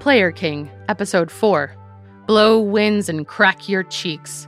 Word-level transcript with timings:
Player 0.00 0.30
King, 0.30 0.70
Episode 0.88 1.30
4 1.30 1.74
Blow 2.26 2.60
Winds 2.60 3.08
and 3.08 3.26
Crack 3.26 3.68
Your 3.68 3.82
Cheeks. 3.82 4.46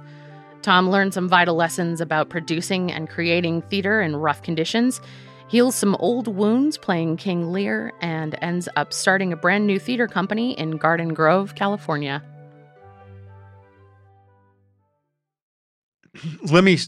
Tom 0.62 0.90
learns 0.90 1.14
some 1.14 1.28
vital 1.28 1.56
lessons 1.56 2.00
about 2.00 2.28
producing 2.28 2.92
and 2.92 3.08
creating 3.08 3.62
theater 3.62 4.00
in 4.00 4.14
rough 4.14 4.42
conditions, 4.42 5.00
heals 5.48 5.74
some 5.74 5.96
old 5.96 6.28
wounds 6.28 6.78
playing 6.78 7.16
King 7.16 7.52
Lear, 7.52 7.92
and 8.00 8.36
ends 8.40 8.68
up 8.76 8.92
starting 8.92 9.32
a 9.32 9.36
brand 9.36 9.66
new 9.66 9.80
theater 9.80 10.06
company 10.06 10.52
in 10.58 10.76
Garden 10.76 11.14
Grove, 11.14 11.56
California. 11.56 12.22
Let 16.50 16.62
me 16.62 16.78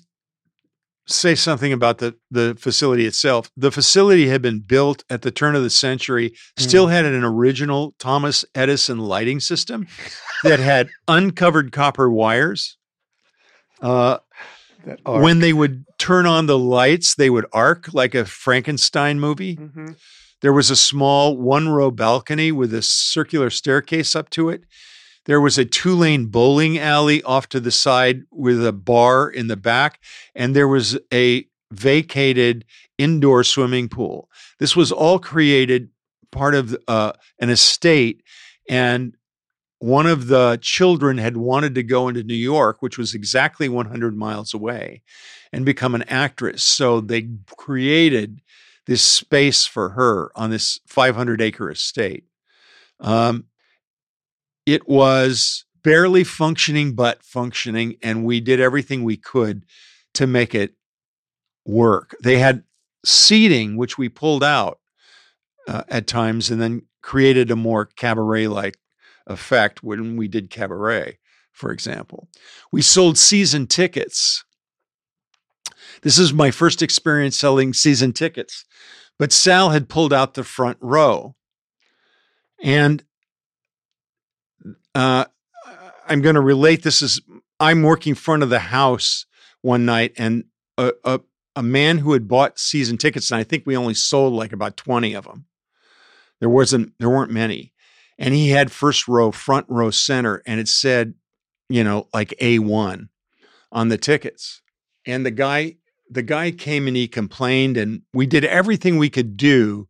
say 1.06 1.34
something 1.34 1.72
about 1.72 1.98
the 1.98 2.14
the 2.30 2.56
facility 2.58 3.06
itself. 3.06 3.50
The 3.56 3.70
facility 3.72 4.28
had 4.28 4.42
been 4.42 4.60
built 4.60 5.04
at 5.10 5.22
the 5.22 5.30
turn 5.30 5.54
of 5.56 5.62
the 5.62 5.70
century, 5.70 6.32
still 6.56 6.86
had 6.88 7.04
an 7.04 7.24
original 7.24 7.94
Thomas 7.98 8.44
Edison 8.54 8.98
lighting 8.98 9.40
system 9.40 9.86
that 10.44 10.60
had 10.60 10.88
uncovered 11.08 11.72
copper 11.72 12.10
wires. 12.10 12.76
Uh, 13.80 14.18
That 14.84 14.98
when 15.04 15.38
they 15.40 15.52
would 15.52 15.84
turn 15.98 16.26
on 16.26 16.46
the 16.46 16.58
lights, 16.58 17.14
they 17.14 17.30
would 17.30 17.46
arc 17.52 17.92
like 17.94 18.14
a 18.14 18.24
Frankenstein 18.24 19.20
movie. 19.20 19.56
Mhm. 19.56 19.96
There 20.40 20.52
was 20.52 20.70
a 20.70 20.76
small 20.76 21.36
one 21.36 21.68
row 21.68 21.90
balcony 21.92 22.50
with 22.50 22.74
a 22.74 22.82
circular 22.82 23.48
staircase 23.50 24.16
up 24.16 24.28
to 24.30 24.48
it. 24.50 24.64
There 25.26 25.40
was 25.40 25.58
a 25.58 25.64
two 25.64 25.94
lane 25.94 26.26
bowling 26.26 26.78
alley 26.78 27.22
off 27.22 27.48
to 27.50 27.60
the 27.60 27.70
side 27.70 28.22
with 28.30 28.64
a 28.64 28.72
bar 28.72 29.28
in 29.28 29.46
the 29.46 29.56
back. 29.56 30.00
And 30.34 30.54
there 30.54 30.68
was 30.68 30.98
a 31.12 31.46
vacated 31.70 32.64
indoor 32.98 33.44
swimming 33.44 33.88
pool. 33.88 34.28
This 34.58 34.76
was 34.76 34.92
all 34.92 35.18
created 35.18 35.90
part 36.30 36.54
of 36.54 36.76
uh, 36.88 37.12
an 37.38 37.50
estate. 37.50 38.22
And 38.68 39.16
one 39.78 40.06
of 40.06 40.28
the 40.28 40.58
children 40.62 41.18
had 41.18 41.36
wanted 41.36 41.74
to 41.74 41.82
go 41.82 42.08
into 42.08 42.22
New 42.22 42.34
York, 42.34 42.82
which 42.82 42.98
was 42.98 43.14
exactly 43.14 43.68
100 43.68 44.16
miles 44.16 44.54
away, 44.54 45.02
and 45.52 45.64
become 45.64 45.94
an 45.94 46.04
actress. 46.04 46.62
So 46.62 47.00
they 47.00 47.28
created 47.56 48.40
this 48.86 49.02
space 49.02 49.66
for 49.66 49.90
her 49.90 50.30
on 50.36 50.50
this 50.50 50.80
500 50.86 51.40
acre 51.40 51.70
estate. 51.70 52.24
Um, 53.00 53.46
it 54.66 54.88
was 54.88 55.64
barely 55.82 56.24
functioning, 56.24 56.94
but 56.94 57.22
functioning, 57.22 57.96
and 58.02 58.24
we 58.24 58.40
did 58.40 58.60
everything 58.60 59.02
we 59.02 59.16
could 59.16 59.64
to 60.14 60.26
make 60.26 60.54
it 60.54 60.74
work. 61.64 62.14
They 62.22 62.38
had 62.38 62.64
seating, 63.04 63.76
which 63.76 63.98
we 63.98 64.08
pulled 64.08 64.44
out 64.44 64.78
uh, 65.66 65.82
at 65.88 66.06
times 66.06 66.50
and 66.50 66.60
then 66.60 66.82
created 67.02 67.50
a 67.50 67.56
more 67.56 67.86
cabaret 67.86 68.46
like 68.46 68.76
effect 69.26 69.82
when 69.82 70.16
we 70.16 70.28
did 70.28 70.50
cabaret, 70.50 71.18
for 71.52 71.72
example. 71.72 72.28
We 72.70 72.82
sold 72.82 73.18
season 73.18 73.66
tickets. 73.66 74.44
This 76.02 76.18
is 76.18 76.32
my 76.32 76.50
first 76.50 76.82
experience 76.82 77.38
selling 77.38 77.72
season 77.72 78.12
tickets, 78.12 78.64
but 79.18 79.32
Sal 79.32 79.70
had 79.70 79.88
pulled 79.88 80.12
out 80.12 80.34
the 80.34 80.44
front 80.44 80.78
row. 80.80 81.34
And 82.62 83.04
uh, 84.94 85.24
I'm 86.06 86.22
going 86.22 86.34
to 86.34 86.40
relate 86.40 86.82
this 86.82 87.02
is 87.02 87.20
I'm 87.60 87.82
working 87.82 88.14
front 88.14 88.42
of 88.42 88.50
the 88.50 88.58
house 88.58 89.26
one 89.60 89.84
night, 89.84 90.12
and 90.16 90.44
a, 90.76 90.92
a, 91.04 91.20
a 91.54 91.62
man 91.62 91.98
who 91.98 92.12
had 92.12 92.28
bought 92.28 92.58
season 92.58 92.98
tickets, 92.98 93.30
and 93.30 93.38
I 93.38 93.44
think 93.44 93.64
we 93.64 93.76
only 93.76 93.94
sold 93.94 94.32
like 94.32 94.52
about 94.52 94.76
20 94.76 95.14
of 95.14 95.24
them. 95.24 95.46
There 96.40 96.48
wasn't, 96.48 96.92
there 96.98 97.10
weren't 97.10 97.30
many. 97.30 97.72
And 98.18 98.34
he 98.34 98.50
had 98.50 98.72
first 98.72 99.06
row, 99.06 99.30
front 99.30 99.66
row, 99.68 99.90
center, 99.90 100.42
and 100.44 100.60
it 100.60 100.68
said, 100.68 101.14
you 101.68 101.84
know, 101.84 102.08
like 102.12 102.34
A1 102.40 103.08
on 103.70 103.88
the 103.88 103.96
tickets. 103.96 104.60
And 105.06 105.24
the 105.24 105.30
guy, 105.30 105.76
the 106.10 106.22
guy 106.22 106.50
came 106.50 106.88
and 106.88 106.96
he 106.96 107.08
complained, 107.08 107.76
and 107.76 108.02
we 108.12 108.26
did 108.26 108.44
everything 108.44 108.98
we 108.98 109.08
could 109.08 109.36
do 109.36 109.88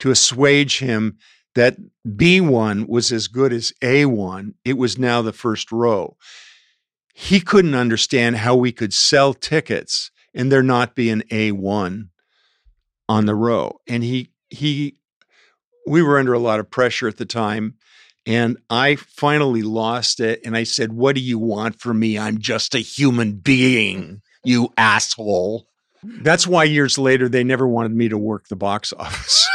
to 0.00 0.10
assuage 0.10 0.78
him 0.78 1.18
that 1.56 1.78
B1 2.06 2.86
was 2.86 3.10
as 3.10 3.28
good 3.28 3.52
as 3.52 3.72
A1. 3.82 4.54
It 4.64 4.74
was 4.74 4.98
now 4.98 5.22
the 5.22 5.32
first 5.32 5.72
row. 5.72 6.16
He 7.14 7.40
couldn't 7.40 7.74
understand 7.74 8.36
how 8.36 8.54
we 8.54 8.72
could 8.72 8.92
sell 8.92 9.32
tickets 9.32 10.10
and 10.34 10.52
there 10.52 10.62
not 10.62 10.94
be 10.94 11.08
an 11.08 11.22
A1 11.30 12.08
on 13.08 13.26
the 13.26 13.34
row. 13.34 13.80
And 13.88 14.04
he, 14.04 14.32
he, 14.50 14.98
we 15.86 16.02
were 16.02 16.18
under 16.18 16.34
a 16.34 16.38
lot 16.38 16.60
of 16.60 16.70
pressure 16.70 17.08
at 17.08 17.16
the 17.16 17.24
time. 17.24 17.76
And 18.26 18.58
I 18.68 18.96
finally 18.96 19.62
lost 19.62 20.20
it. 20.20 20.42
And 20.44 20.56
I 20.56 20.64
said, 20.64 20.92
What 20.92 21.14
do 21.14 21.22
you 21.22 21.38
want 21.38 21.80
from 21.80 22.00
me? 22.00 22.18
I'm 22.18 22.38
just 22.38 22.74
a 22.74 22.80
human 22.80 23.36
being, 23.36 24.20
you 24.44 24.72
asshole. 24.76 25.68
That's 26.02 26.46
why 26.46 26.64
years 26.64 26.98
later, 26.98 27.28
they 27.28 27.44
never 27.44 27.66
wanted 27.66 27.92
me 27.92 28.08
to 28.08 28.18
work 28.18 28.48
the 28.48 28.56
box 28.56 28.92
office. 28.98 29.48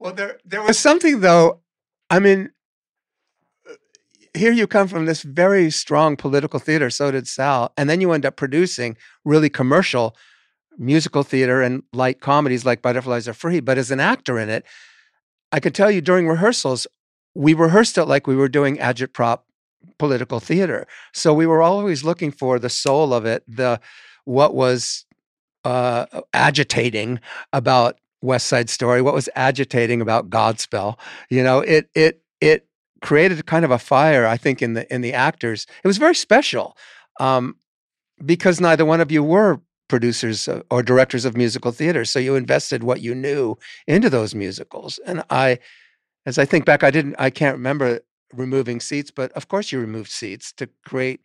Well, 0.00 0.14
there 0.14 0.38
there 0.44 0.62
was 0.62 0.78
something 0.78 1.20
though. 1.20 1.60
I 2.08 2.18
mean, 2.18 2.50
uh, 3.68 3.74
here 4.34 4.50
you 4.50 4.66
come 4.66 4.88
from 4.88 5.04
this 5.04 5.22
very 5.22 5.70
strong 5.70 6.16
political 6.16 6.58
theater. 6.58 6.88
So 6.90 7.10
did 7.10 7.28
Sal, 7.28 7.72
and 7.76 7.88
then 7.88 8.00
you 8.00 8.12
end 8.12 8.24
up 8.24 8.36
producing 8.36 8.96
really 9.24 9.50
commercial 9.50 10.16
musical 10.78 11.22
theater 11.22 11.60
and 11.60 11.82
light 11.92 12.20
comedies 12.20 12.64
like 12.64 12.80
Butterflies 12.80 13.28
Are 13.28 13.34
Free. 13.34 13.60
But 13.60 13.76
as 13.76 13.90
an 13.90 14.00
actor 14.00 14.38
in 14.38 14.48
it, 14.48 14.64
I 15.52 15.60
could 15.60 15.74
tell 15.74 15.90
you 15.90 16.00
during 16.00 16.26
rehearsals, 16.26 16.86
we 17.34 17.52
rehearsed 17.52 17.98
it 17.98 18.06
like 18.06 18.26
we 18.26 18.36
were 18.36 18.48
doing 18.48 18.78
agitprop 18.78 19.40
political 19.98 20.40
theater. 20.40 20.86
So 21.12 21.34
we 21.34 21.46
were 21.46 21.60
always 21.60 22.04
looking 22.04 22.30
for 22.30 22.58
the 22.58 22.70
soul 22.70 23.12
of 23.12 23.26
it, 23.26 23.44
the 23.46 23.80
what 24.24 24.54
was 24.54 25.04
uh, 25.64 26.06
agitating 26.32 27.20
about 27.52 27.99
West 28.22 28.46
Side 28.46 28.68
Story, 28.68 29.02
what 29.02 29.14
was 29.14 29.28
agitating 29.34 30.00
about 30.00 30.30
Godspell. 30.30 30.98
You 31.30 31.42
know, 31.42 31.60
it 31.60 31.88
it 31.94 32.22
it 32.40 32.66
created 33.00 33.44
kind 33.46 33.64
of 33.64 33.70
a 33.70 33.78
fire, 33.78 34.26
I 34.26 34.36
think, 34.36 34.62
in 34.62 34.74
the 34.74 34.92
in 34.92 35.00
the 35.00 35.12
actors. 35.12 35.66
It 35.82 35.88
was 35.88 35.98
very 35.98 36.14
special 36.14 36.76
um, 37.18 37.56
because 38.24 38.60
neither 38.60 38.84
one 38.84 39.00
of 39.00 39.10
you 39.10 39.22
were 39.22 39.60
producers 39.88 40.48
or 40.70 40.82
directors 40.82 41.24
of 41.24 41.36
musical 41.36 41.72
theater, 41.72 42.04
so 42.04 42.18
you 42.18 42.36
invested 42.36 42.84
what 42.84 43.00
you 43.00 43.14
knew 43.14 43.56
into 43.86 44.08
those 44.08 44.34
musicals. 44.34 45.00
And 45.04 45.24
I, 45.30 45.58
as 46.26 46.38
I 46.38 46.44
think 46.44 46.64
back, 46.64 46.84
I 46.84 46.90
didn't, 46.90 47.16
I 47.18 47.30
can't 47.30 47.56
remember 47.56 48.00
removing 48.32 48.80
seats, 48.80 49.10
but 49.10 49.32
of 49.32 49.48
course 49.48 49.72
you 49.72 49.80
removed 49.80 50.10
seats 50.10 50.52
to 50.52 50.68
create 50.86 51.20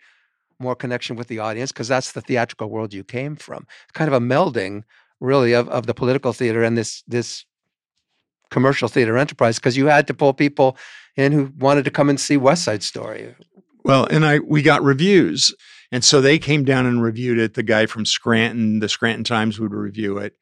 more 0.59 0.75
connection 0.75 1.16
with 1.16 1.28
the 1.28 1.39
audience 1.39 1.72
because 1.72 1.88
that's 1.88 2.13
the 2.13 2.22
theatrical 2.22 2.69
world 2.69 2.94
you 2.94 3.03
came 3.03 3.35
from. 3.35 3.67
Kind 3.94 4.07
of 4.07 4.13
a 4.13 4.25
melding 4.25 4.84
really 5.20 5.53
of, 5.53 5.68
of 5.70 5.86
the 5.86 5.94
political 5.94 6.34
theater 6.34 6.64
and 6.64 6.78
this 6.78 7.03
this 7.08 7.46
commercial 8.52 8.88
theater 8.88 9.18
enterprise 9.18 9.58
because 9.58 9.76
you 9.76 9.88
had 9.88 10.08
to 10.08 10.14
pull 10.14 10.34
people 10.34 10.78
in 11.16 11.31
who 11.31 11.52
wanted 11.58 11.86
to 11.86 11.92
come 11.92 12.09
and 12.09 12.20
see 12.20 12.38
West 12.38 12.64
Side 12.64 12.84
Story. 12.84 13.36
Well, 13.84 14.06
and 14.09 14.26
I 14.26 14.40
we 14.40 14.62
got 14.62 14.84
reviews. 14.84 15.53
And 15.92 16.03
so 16.03 16.20
they 16.20 16.40
came 16.40 16.66
down 16.66 16.86
and 16.86 17.02
reviewed 17.02 17.40
it. 17.40 17.53
The 17.53 17.64
guy 17.64 17.86
from 17.86 18.06
Scranton, 18.06 18.80
the 18.80 18.90
Scranton 18.90 19.24
Times 19.24 19.59
would 19.59 19.74
review 19.74 20.18
it. 20.18 20.36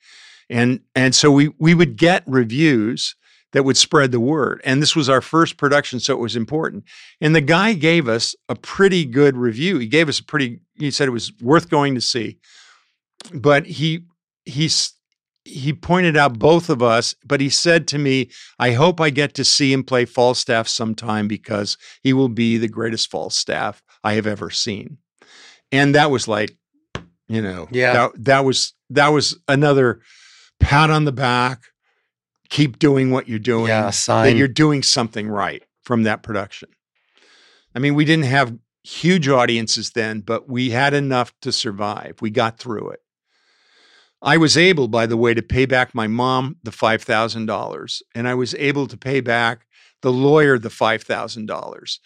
And 0.50 0.82
and 0.96 1.14
so 1.14 1.32
we 1.32 1.50
we 1.60 1.74
would 1.74 1.98
get 1.98 2.24
reviews 2.26 3.16
that 3.52 3.64
would 3.64 3.78
spread 3.78 4.12
the 4.12 4.20
word. 4.20 4.62
And 4.64 4.82
this 4.82 4.96
was 4.96 5.10
our 5.10 5.22
first 5.22 5.58
production, 5.58 6.00
so 6.00 6.14
it 6.14 6.20
was 6.20 6.36
important. 6.36 6.86
And 7.22 7.36
the 7.36 7.42
guy 7.42 7.74
gave 7.74 8.08
us 8.08 8.36
a 8.50 8.56
pretty 8.56 9.06
good 9.06 9.38
review. 9.38 9.78
He 9.78 9.88
gave 9.88 10.10
us 10.10 10.20
a 10.20 10.24
pretty 10.24 10.60
he 10.76 10.92
said 10.92 11.08
it 11.08 11.12
was 11.12 11.32
worth 11.42 11.70
going 11.70 11.96
to 11.96 12.02
see. 12.02 12.40
But 13.34 13.66
he 13.66 14.06
he's 14.46 14.94
he 15.46 15.74
pointed 15.74 16.16
out 16.16 16.40
both 16.40 16.70
of 16.70 16.82
us, 16.82 17.16
but 17.26 17.42
he 17.42 17.50
said 17.50 17.86
to 17.90 17.98
me, 17.98 18.30
I 18.60 18.72
hope 18.72 19.02
I 19.02 19.10
get 19.10 19.34
to 19.34 19.44
see 19.44 19.74
him 19.74 19.84
play 19.84 20.06
Falstaff 20.06 20.70
sometime 20.70 21.28
because 21.28 21.78
he 22.02 22.14
will 22.14 22.30
be 22.30 22.58
the 22.58 22.70
greatest 22.70 23.12
Falstaff 23.12 23.84
I 24.06 24.14
have 24.14 24.26
ever 24.26 24.50
seen. 24.50 25.00
And 25.72 25.96
that 25.96 26.12
was 26.12 26.30
like, 26.30 26.56
you 27.28 27.42
know, 27.42 27.68
Yeah. 27.72 27.94
that, 27.94 28.12
that 28.24 28.46
was 28.46 28.74
that 28.90 29.10
was 29.10 29.38
another 29.48 30.02
pat 30.62 30.90
on 30.90 31.04
the 31.06 31.12
back. 31.12 31.60
Keep 32.50 32.80
doing 32.80 33.12
what 33.12 33.28
you're 33.28 33.40
doing. 33.40 33.68
Yeah, 33.68 33.82
a 33.82 33.86
that 33.88 33.94
sign. 33.94 34.38
you're 34.38 34.48
doing 34.48 34.82
something 34.84 35.28
right 35.28 35.64
from 35.84 36.04
that 36.04 36.24
production. 36.24 36.70
I 37.76 37.80
mean, 37.80 37.96
we 37.96 38.06
didn't 38.06 38.26
have 38.26 38.56
huge 38.84 39.28
audiences 39.28 39.92
then, 39.92 40.22
but 40.22 40.48
we 40.48 40.70
had 40.70 40.94
enough 40.94 41.34
to 41.42 41.52
survive. 41.52 42.16
We 42.22 42.30
got 42.30 42.60
through 42.60 42.92
it. 42.92 43.00
I 44.26 44.38
was 44.38 44.56
able, 44.58 44.88
by 44.88 45.06
the 45.06 45.18
way, 45.18 45.34
to 45.34 45.42
pay 45.42 45.66
back 45.66 45.94
my 45.94 46.08
mom 46.08 46.56
the 46.64 46.72
$5,000, 46.72 48.02
and 48.16 48.28
I 48.28 48.34
was 48.34 48.56
able 48.56 48.88
to 48.88 48.98
pay 48.98 49.20
back 49.22 49.66
the 50.02 50.12
lawyer 50.14 50.58
the 50.58 50.70
$5,000. 50.70 52.00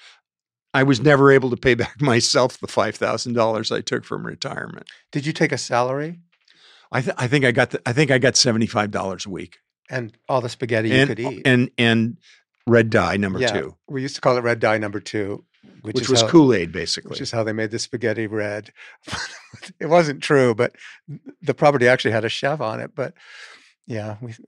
I 0.74 0.84
was 0.84 1.00
never 1.00 1.32
able 1.32 1.50
to 1.52 1.58
pay 1.58 1.76
back 1.84 2.02
myself 2.02 2.60
the 2.60 2.68
$5,000 2.68 3.76
I 3.76 3.82
took 3.82 4.04
from 4.04 4.26
retirement. 4.26 4.88
Did 5.12 5.26
you 5.26 5.34
take 5.34 5.52
a 5.52 5.58
salary 5.58 6.20
I, 6.92 7.02
th- 7.02 7.16
I 7.18 7.28
think 7.28 7.44
I 7.44 7.52
got 7.52 7.72
the, 7.72 7.82
I 7.86 7.92
think 7.94 8.12
I 8.12 8.18
got 8.18 8.34
$75 8.36 9.26
a 9.26 9.30
week. 9.30 9.58
and 9.90 10.18
all 10.30 10.40
the 10.42 10.48
spaghetti 10.50 10.88
you 10.90 10.96
and, 10.96 11.08
could 11.10 11.20
eat? 11.20 11.42
and 11.46 11.70
and 11.78 12.18
Red 12.66 12.90
Dye 12.90 13.18
number 13.18 13.40
Yeah. 13.40 13.52
two, 13.52 13.76
We 13.90 14.02
used 14.02 14.16
to 14.16 14.22
call 14.22 14.38
it 14.38 14.42
red 14.42 14.60
dye 14.60 14.78
number 14.78 15.00
two, 15.02 15.44
which, 15.82 15.96
which, 15.96 16.10
was 16.10 16.22
how, 16.22 16.28
Kool 16.28 16.54
Aid, 16.54 16.72
basically. 16.72 17.10
which 17.10 17.22
is 17.22 17.32
how 17.32 17.44
they 17.44 17.54
made 17.54 17.72
the 17.72 17.80
spaghetti 17.80 18.28
red. 18.28 18.72
it 19.80 19.88
wasn't 19.88 20.22
true, 20.22 20.54
but 20.54 20.76
the 21.42 21.54
property 21.54 21.88
actually 21.88 22.12
had 22.12 22.26
a 22.26 22.30
chef 22.30 22.62
on 22.62 22.80
it. 22.80 22.92
But 22.96 23.14
yeah, 23.86 24.18
we. 24.22 24.34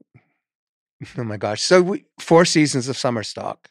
Oh 1.17 1.23
my 1.23 1.37
gosh! 1.37 1.61
So 1.61 1.81
we, 1.81 2.03
four 2.19 2.43
seasons 2.43 2.89
of 2.89 2.97
summer 2.97 3.23
stock. 3.23 3.69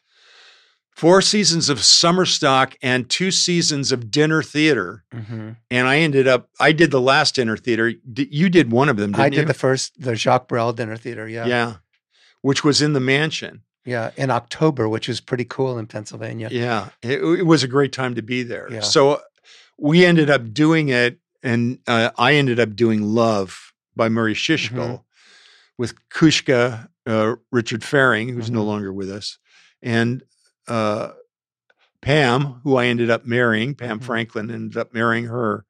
Four 0.99 1.21
seasons 1.21 1.69
of 1.69 1.81
summer 1.81 2.25
stock 2.25 2.75
and 2.81 3.09
two 3.09 3.31
seasons 3.31 3.93
of 3.93 4.11
dinner 4.11 4.43
theater. 4.43 5.05
Mm-hmm. 5.13 5.51
And 5.71 5.87
I 5.87 5.99
ended 5.99 6.27
up, 6.27 6.49
I 6.59 6.73
did 6.73 6.91
the 6.91 6.99
last 6.99 7.35
dinner 7.35 7.55
theater. 7.55 7.93
You 8.13 8.49
did 8.49 8.69
one 8.69 8.89
of 8.89 8.97
them, 8.97 9.11
didn't 9.11 9.21
I 9.21 9.25
you? 9.27 9.31
did 9.31 9.47
the 9.47 9.53
first, 9.53 9.93
the 10.01 10.15
Jacques 10.17 10.49
Brel 10.49 10.73
dinner 10.73 10.97
theater. 10.97 11.25
Yeah. 11.25 11.45
yeah. 11.45 11.75
Which 12.41 12.65
was 12.65 12.81
in 12.81 12.91
the 12.91 12.99
mansion. 12.99 13.61
Yeah, 13.85 14.11
in 14.17 14.29
October, 14.29 14.87
which 14.89 15.09
is 15.09 15.19
pretty 15.21 15.45
cool 15.45 15.77
in 15.79 15.87
Pennsylvania. 15.87 16.49
Yeah. 16.51 16.89
It, 17.01 17.21
it 17.23 17.45
was 17.45 17.63
a 17.63 17.67
great 17.67 17.93
time 17.93 18.15
to 18.15 18.21
be 18.21 18.43
there. 18.43 18.67
Yeah. 18.71 18.81
So 18.81 19.11
uh, 19.13 19.19
we 19.77 20.05
ended 20.05 20.29
up 20.29 20.53
doing 20.53 20.89
it, 20.89 21.19
and 21.41 21.79
uh, 21.87 22.11
I 22.17 22.33
ended 22.33 22.59
up 22.59 22.75
doing 22.75 23.01
Love 23.01 23.73
by 23.95 24.09
Murray 24.09 24.33
Schisgal 24.35 24.71
Mhm. 24.75 25.03
with 25.77 25.93
Kushka, 26.09 26.89
uh, 27.05 27.35
Richard 27.51 27.83
Faring, 27.83 28.29
who's 28.29 28.51
no 28.51 28.61
Mhm. 28.63 28.67
longer 28.67 28.93
with 28.93 29.09
us, 29.09 29.37
and 29.81 30.23
uh, 30.67 31.13
Pam, 32.01 32.61
who 32.63 32.75
I 32.77 32.85
ended 32.85 33.09
up 33.09 33.25
marrying, 33.25 33.75
Pam 33.75 33.99
Mhm. 33.99 34.03
Franklin, 34.03 34.51
ended 34.51 34.77
up 34.77 34.93
marrying 34.93 35.25
her 35.25 35.65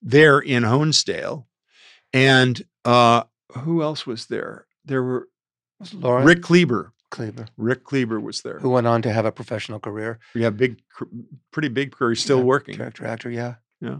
there 0.00 0.38
in 0.38 0.62
Honesdale. 0.64 1.46
And 2.12 2.62
uh, 2.84 3.24
who 3.58 3.82
else 3.82 4.06
was 4.06 4.26
there? 4.26 4.66
There 4.84 5.02
were 5.02 5.28
Rick 6.02 6.42
Kleber. 6.42 6.92
Kleber, 7.10 7.46
Rick 7.56 7.84
Kleber 7.84 8.20
was 8.20 8.42
there. 8.42 8.58
who 8.58 8.70
went 8.70 8.86
on 8.86 9.02
to 9.02 9.12
have 9.12 9.24
a 9.26 9.32
professional 9.32 9.78
career. 9.80 10.18
Yeah, 10.34 10.50
big, 10.50 10.80
cr- 10.90 11.04
pretty 11.52 11.68
big 11.68 11.92
career. 11.92 12.10
He's 12.10 12.22
still 12.22 12.38
Yeah, 12.38 12.44
working. 12.44 12.76
Director, 12.76 13.06
actor, 13.06 13.30
yeah. 13.30 13.54
Yeah. 13.80 13.98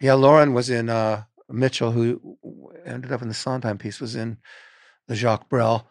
Yeah, 0.00 0.14
Lauren 0.14 0.52
was 0.54 0.68
in 0.70 0.88
uh, 0.88 1.24
Mitchell, 1.48 1.92
who 1.92 2.36
ended 2.84 3.12
up 3.12 3.22
in 3.22 3.28
the 3.28 3.34
Sondheim 3.34 3.78
piece, 3.78 4.00
was 4.00 4.16
in 4.16 4.38
the 5.08 5.14
Jacques 5.14 5.48
Brel, 5.48 5.86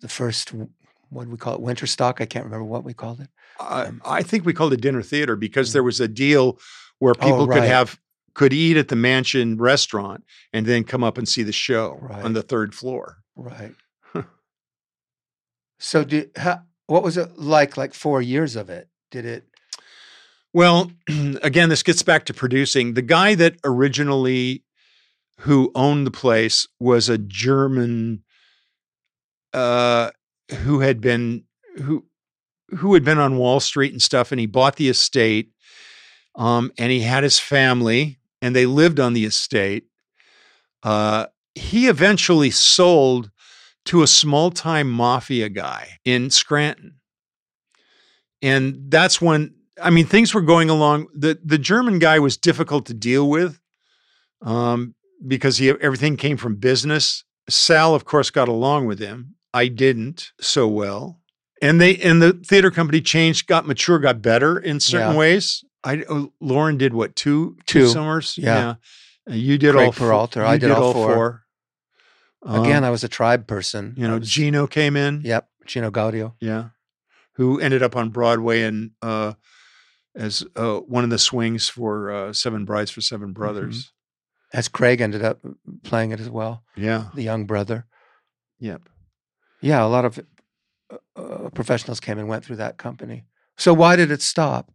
the 0.00 0.08
first, 0.08 0.52
what 1.10 1.24
do 1.24 1.30
we 1.30 1.36
call 1.36 1.54
it, 1.54 1.60
winter 1.60 1.86
stock? 1.86 2.20
I 2.20 2.26
can't 2.26 2.44
remember 2.46 2.64
what 2.64 2.84
we 2.84 2.94
called 2.94 3.20
it. 3.20 3.28
I, 3.60 3.82
Um, 3.84 4.00
I 4.04 4.22
think 4.22 4.44
we 4.46 4.52
called 4.54 4.72
it 4.72 4.80
dinner 4.80 5.02
theater 5.02 5.36
because 5.36 5.72
there 5.72 5.82
was 5.82 6.00
a 6.00 6.08
deal 6.08 6.58
where 6.98 7.14
Oh, 7.20 7.24
people 7.24 7.46
could 7.46 7.64
have 7.64 7.98
could 8.32 8.52
eat 8.52 8.76
at 8.76 8.88
the 8.88 8.96
mansion 8.96 9.56
restaurant 9.58 10.22
and 10.52 10.64
then 10.64 10.84
come 10.84 11.02
up 11.02 11.18
and 11.18 11.28
see 11.28 11.42
the 11.42 11.52
show 11.52 11.98
Right. 12.00 12.24
on 12.24 12.32
the 12.32 12.42
third 12.42 12.74
floor. 12.74 13.18
Right. 13.36 13.74
So, 15.80 16.04
how, 16.36 16.62
what 16.86 17.02
was 17.02 17.16
it 17.16 17.38
like, 17.38 17.76
like 17.76 17.94
four 17.94 18.20
years 18.20 18.54
of 18.54 18.70
it? 18.70 18.88
Did 19.10 19.24
it, 19.24 19.44
Well, 20.52 20.92
again, 21.42 21.68
this 21.68 21.82
gets 21.82 22.02
back 22.02 22.26
to 22.26 22.34
producing. 22.34 22.94
The 22.94 23.02
guy 23.02 23.34
that 23.34 23.56
originally 23.64 24.62
who 25.40 25.72
owned 25.74 26.06
the 26.06 26.10
place 26.10 26.68
was 26.78 27.08
a 27.08 27.16
German 27.16 28.22
uh, 29.54 30.10
who 30.60 30.80
had 30.80 31.00
been 31.00 31.44
who 31.76 32.04
who 32.76 32.94
had 32.94 33.04
been 33.04 33.18
on 33.18 33.38
Wall 33.38 33.58
Street 33.58 33.92
and 33.92 34.02
stuff, 34.02 34.30
and 34.30 34.38
he 34.38 34.46
bought 34.46 34.76
the 34.76 34.88
estate. 34.88 35.50
Um, 36.36 36.70
and 36.78 36.92
he 36.92 37.00
had 37.00 37.24
his 37.24 37.40
family, 37.40 38.20
and 38.40 38.54
they 38.54 38.66
lived 38.66 39.00
on 39.00 39.14
the 39.14 39.24
estate. 39.24 39.86
Uh, 40.82 41.26
he 41.54 41.88
eventually 41.88 42.50
sold 42.50 43.30
to 43.86 44.02
a 44.02 44.06
small 44.06 44.50
time 44.50 44.90
mafia 44.90 45.48
guy 45.48 45.98
in 46.04 46.30
Scranton. 46.30 46.96
And 48.42 48.90
that's 48.90 49.20
when 49.20 49.54
I 49.82 49.90
mean 49.90 50.06
things 50.06 50.34
were 50.34 50.40
going 50.42 50.70
along. 50.70 51.08
The 51.14 51.38
the 51.44 51.58
German 51.58 51.98
guy 51.98 52.18
was 52.18 52.36
difficult 52.36 52.86
to 52.86 52.94
deal 52.94 53.28
with 53.28 53.60
um, 54.42 54.94
because 55.26 55.58
he 55.58 55.70
everything 55.70 56.16
came 56.16 56.36
from 56.36 56.56
business. 56.56 57.24
Sal, 57.48 57.94
of 57.94 58.04
course, 58.04 58.30
got 58.30 58.48
along 58.48 58.86
with 58.86 58.98
him. 58.98 59.34
I 59.52 59.68
didn't 59.68 60.30
so 60.40 60.68
well. 60.68 61.20
And 61.60 61.80
they 61.80 61.96
and 61.98 62.22
the 62.22 62.32
theater 62.32 62.70
company 62.70 63.00
changed, 63.02 63.46
got 63.46 63.66
mature, 63.66 63.98
got 63.98 64.22
better 64.22 64.58
in 64.58 64.80
certain 64.80 65.12
Yeah. 65.12 65.18
ways. 65.18 65.62
I 65.84 66.04
oh, 66.08 66.32
Lauren 66.40 66.78
did 66.78 66.94
what 66.94 67.16
two 67.16 67.56
Two. 67.66 67.88
summers? 67.88 68.36
Yeah. 68.38 68.76
Uh, 69.30 69.34
You 69.34 69.58
did 69.58 69.74
Craig 69.74 69.86
all 69.86 69.92
four- 69.92 70.06
Peralta, 70.08 70.40
I 70.40 70.54
you 70.54 70.60
did 70.60 70.70
all 70.70 70.92
four. 70.94 71.26
again, 71.26 71.39
Um, 72.42 72.64
I 72.84 72.90
was 72.90 73.04
a 73.04 73.08
tribe 73.08 73.46
person. 73.46 73.94
you 73.96 74.06
know, 74.08 74.18
was- 74.18 74.28
Gino 74.30 74.66
came 74.66 74.96
in. 74.96 75.20
Yep, 75.24 75.48
Gino 75.66 75.90
Gaudio. 75.90 76.34
Yeah. 76.40 76.70
Who 77.34 77.60
ended 77.60 77.82
up 77.82 77.96
on 77.96 78.10
Broadway 78.10 78.62
and 78.62 78.90
uh, 79.02 79.34
as 80.14 80.44
uh, 80.56 80.78
one 80.78 81.04
of 81.04 81.10
the 81.10 81.18
swings 81.18 81.68
for 81.68 82.10
uh, 82.10 82.32
Seven 82.32 82.64
Brides 82.64 82.90
for 82.90 83.00
Seven 83.00 83.32
Brothers. 83.32 83.92
As 84.52 84.68
Craig 84.68 85.00
ended 85.00 85.22
up 85.24 85.38
playing 85.84 86.10
it 86.10 86.18
as 86.20 86.28
well, 86.28 86.64
Yeah. 86.76 87.04
the 87.14 87.22
young 87.22 87.46
brother. 87.46 87.86
Yep. 88.58 88.82
Yeah, 89.60 89.84
a 89.84 89.86
lot 89.86 90.04
of 90.04 90.18
uh, 90.90 90.96
uh, 91.16 91.50
professionals 91.50 92.00
came 92.00 92.18
and 92.18 92.28
went 92.28 92.44
through 92.44 92.56
that 92.56 92.76
company. 92.76 93.26
So 93.56 93.72
why 93.72 93.94
did 93.96 94.10
it 94.10 94.22
stop? 94.22 94.72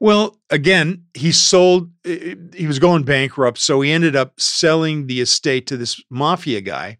Well, 0.00 0.38
again, 0.50 1.04
he 1.14 1.32
sold, 1.32 1.90
he 2.04 2.66
was 2.66 2.78
going 2.78 3.04
bankrupt. 3.04 3.58
So 3.58 3.80
he 3.80 3.90
ended 3.92 4.16
up 4.16 4.40
selling 4.40 5.06
the 5.06 5.20
estate 5.20 5.66
to 5.68 5.76
this 5.76 6.02
mafia 6.10 6.60
guy. 6.60 6.98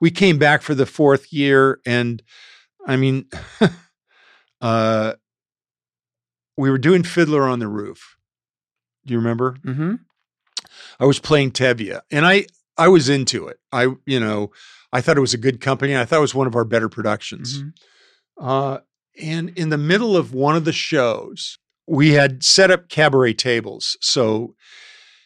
We 0.00 0.10
came 0.10 0.38
back 0.38 0.62
for 0.62 0.74
the 0.74 0.86
fourth 0.86 1.32
year. 1.32 1.80
And 1.86 2.22
I 2.86 2.96
mean, 2.96 3.26
uh, 4.60 5.14
we 6.56 6.70
were 6.70 6.78
doing 6.78 7.02
Fiddler 7.02 7.48
on 7.48 7.58
the 7.58 7.68
Roof. 7.68 8.16
Do 9.06 9.12
you 9.14 9.18
remember? 9.18 9.56
Mm-hmm. 9.64 9.94
I 11.00 11.04
was 11.04 11.18
playing 11.18 11.52
Tevye 11.52 12.00
and 12.10 12.24
I 12.24 12.46
I 12.76 12.88
was 12.88 13.08
into 13.08 13.48
it. 13.48 13.58
I 13.72 13.88
you 14.06 14.20
know, 14.20 14.52
I 14.92 15.00
thought 15.00 15.16
it 15.16 15.22
was 15.22 15.34
a 15.34 15.38
good 15.38 15.60
company. 15.60 15.96
I 15.96 16.04
thought 16.04 16.18
it 16.18 16.20
was 16.20 16.34
one 16.34 16.46
of 16.46 16.56
our 16.56 16.64
better 16.64 16.88
productions. 16.88 17.62
Uh 18.40 18.78
and 19.20 19.50
in 19.50 19.68
the 19.68 19.78
middle 19.78 20.16
of 20.16 20.32
one 20.32 20.56
of 20.56 20.64
the 20.64 20.72
shows, 20.72 21.58
we 21.92 22.12
had 22.12 22.42
set 22.42 22.70
up 22.70 22.88
cabaret 22.88 23.34
tables. 23.34 23.98
So 24.00 24.54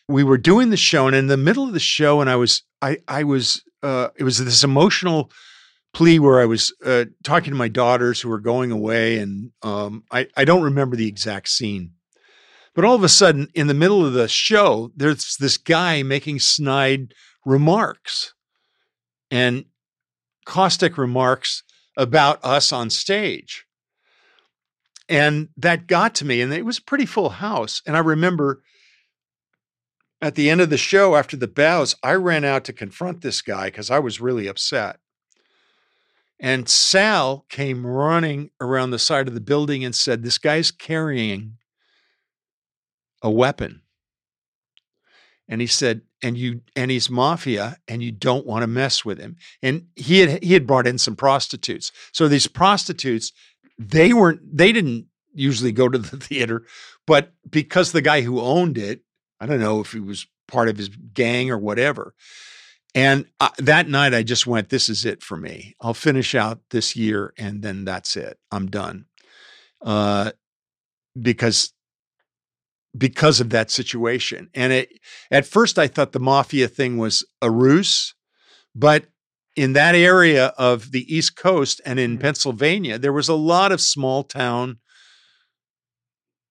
we 0.09 0.25
were 0.25 0.37
doing 0.37 0.71
the 0.71 0.77
show 0.77 1.07
and 1.07 1.15
in 1.15 1.29
the 1.29 1.37
middle 1.37 1.63
of 1.63 1.73
the 1.73 1.79
show 1.79 2.21
and 2.21 2.29
I 2.29 2.35
was 2.35 2.65
I 2.83 2.99
I 3.07 3.23
was 3.23 3.63
uh 3.85 4.09
it 4.17 4.25
was 4.25 4.45
this 4.45 4.65
emotional 4.65 5.31
plea 5.95 6.19
where 6.19 6.41
I 6.41 6.45
was 6.45 6.75
uh 6.85 7.05
talking 7.23 7.53
to 7.53 7.57
my 7.57 7.69
daughters 7.69 8.21
who 8.21 8.29
were 8.29 8.41
going 8.41 8.73
away 8.73 9.19
and 9.19 9.53
um 9.63 10.03
I 10.11 10.27
I 10.37 10.45
don't 10.45 10.65
remember 10.65 10.97
the 10.97 11.07
exact 11.07 11.49
scene. 11.51 11.93
But 12.75 12.85
all 12.85 12.97
of 12.97 13.05
a 13.05 13.09
sudden, 13.09 13.49
in 13.55 13.69
the 13.69 13.73
middle 13.83 14.05
of 14.05 14.13
the 14.13 14.27
show, 14.27 14.91
there's 14.97 15.37
this 15.37 15.57
guy 15.57 16.03
making 16.03 16.41
snide 16.41 17.15
remarks 17.45 18.35
and 19.31 19.67
caustic 20.45 20.99
remarks 20.99 21.63
about 21.97 22.45
us 22.45 22.73
on 22.73 22.91
stage. 22.91 23.66
And 25.09 25.49
that 25.57 25.87
got 25.87 26.15
to 26.17 26.25
me, 26.25 26.41
and 26.41 26.53
it 26.53 26.65
was 26.65 26.79
a 26.79 26.83
pretty 26.83 27.07
full 27.07 27.31
house. 27.31 27.81
And 27.87 27.97
I 27.97 28.01
remember 28.01 28.63
at 30.21 30.35
the 30.35 30.51
end 30.51 30.61
of 30.61 30.71
the 30.71 30.77
show, 30.77 31.15
after 31.15 31.37
the 31.37 31.47
bows, 31.47 31.95
I 32.03 32.15
ran 32.15 32.45
out 32.45 32.65
to 32.65 32.73
confront 32.73 33.21
this 33.21 33.43
guy 33.43 33.67
because 33.67 33.91
I 33.91 33.99
was 33.99 34.21
really 34.21 34.49
upset. 34.49 34.99
And 36.41 36.69
Sal 36.69 37.47
came 37.49 37.87
running 37.87 38.51
around 38.61 38.91
the 38.91 38.99
side 38.99 39.29
of 39.29 39.35
the 39.35 39.41
building 39.41 39.85
and 39.85 39.95
said, 39.95 40.23
This 40.23 40.39
guy's 40.39 40.71
carrying 40.71 41.59
a 43.23 43.31
weapon. 43.31 43.83
And 45.49 45.61
he 45.61 45.67
said, 45.67 46.03
and 46.23 46.37
you 46.37 46.63
and 46.75 46.91
he's 46.91 47.11
mafia, 47.11 47.77
and 47.87 48.03
you 48.03 48.11
don't 48.11 48.47
want 48.47 48.63
to 48.63 48.67
mess 48.67 49.05
with 49.05 49.19
him. 49.19 49.37
And 49.63 49.87
he 49.95 50.21
had 50.21 50.43
he 50.43 50.55
had 50.55 50.67
brought 50.67 50.87
in 50.87 50.99
some 50.99 51.17
prostitutes. 51.17 51.93
So 52.13 52.27
these 52.27 52.47
prostitutes, 52.47 53.33
they 53.79 54.13
weren't 54.13 54.41
they 54.57 54.73
didn't 54.73 55.07
usually 55.35 55.73
go 55.73 55.89
to 55.89 55.99
the 55.99 56.17
theater, 56.17 56.65
but 57.07 57.33
because 57.49 57.93
the 57.93 58.03
guy 58.03 58.23
who 58.23 58.41
owned 58.41 58.79
it, 58.79 59.03
I 59.41 59.47
don't 59.47 59.61
know 59.61 59.81
if 59.81 59.93
he 59.93 60.01
was 60.01 60.27
part 60.49 60.69
of 60.69 60.77
his 60.77 60.89
gang 60.89 61.51
or 61.51 61.59
whatever. 61.59 62.15
And 62.95 63.27
uh, 63.41 63.51
that 63.59 63.89
night, 63.89 64.15
I 64.15 64.23
just 64.23 64.47
went, 64.47 64.71
"This 64.71 64.89
is 64.89 65.05
it 65.05 65.23
for 65.23 65.37
me. 65.37 65.77
I'll 65.81 65.95
finish 65.95 66.35
out 66.35 66.61
this 66.71 66.97
year, 66.97 67.35
and 67.37 67.63
then 67.63 67.85
that's 67.85 68.17
it. 68.17 68.39
I'm 68.51 68.69
done." 68.69 69.07
Uh, 69.83 70.33
because 71.21 71.73
because 72.97 73.41
of 73.41 73.51
that 73.51 73.71
situation. 73.71 74.49
And 74.55 74.73
it 74.73 75.01
at 75.31 75.47
first 75.47 75.79
I 75.79 75.87
thought 75.87 76.13
the 76.13 76.21
mafia 76.21 76.69
thing 76.69 76.97
was 76.97 77.25
a 77.43 77.51
ruse, 77.51 78.15
but 78.75 79.07
in 79.57 79.73
that 79.73 79.95
area 79.95 80.49
of 80.59 80.93
the 80.93 81.13
East 81.15 81.37
Coast 81.37 81.81
and 81.85 81.99
in 81.99 82.19
Mhm. 82.19 82.21
Pennsylvania, 82.21 82.99
there 82.99 83.13
was 83.13 83.29
a 83.29 83.35
lot 83.35 83.73
of 83.73 83.81
small 83.81 84.23
town 84.23 84.79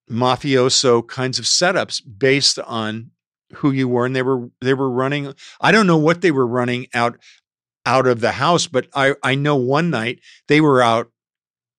mafioso 0.09 1.07
kinds 1.07 1.39
of 1.39 1.45
setups 1.45 2.01
based 2.17 2.59
on 2.59 3.11
who 3.55 3.71
you 3.71 3.87
were 3.87 4.05
and 4.05 4.15
they 4.15 4.21
were 4.21 4.49
they 4.61 4.73
were 4.73 4.89
running 4.89 5.33
I 5.61 5.71
don't 5.71 5.87
know 5.87 5.97
what 5.97 6.21
they 6.21 6.31
were 6.31 6.45
running 6.45 6.87
out 6.93 7.17
out 7.85 8.05
of 8.05 8.19
the 8.19 8.33
house 8.33 8.67
but 8.67 8.87
I 8.93 9.15
I 9.23 9.33
know 9.35 9.55
one 9.55 9.89
night 9.89 10.19
they 10.47 10.61
were 10.61 10.81
out 10.81 11.11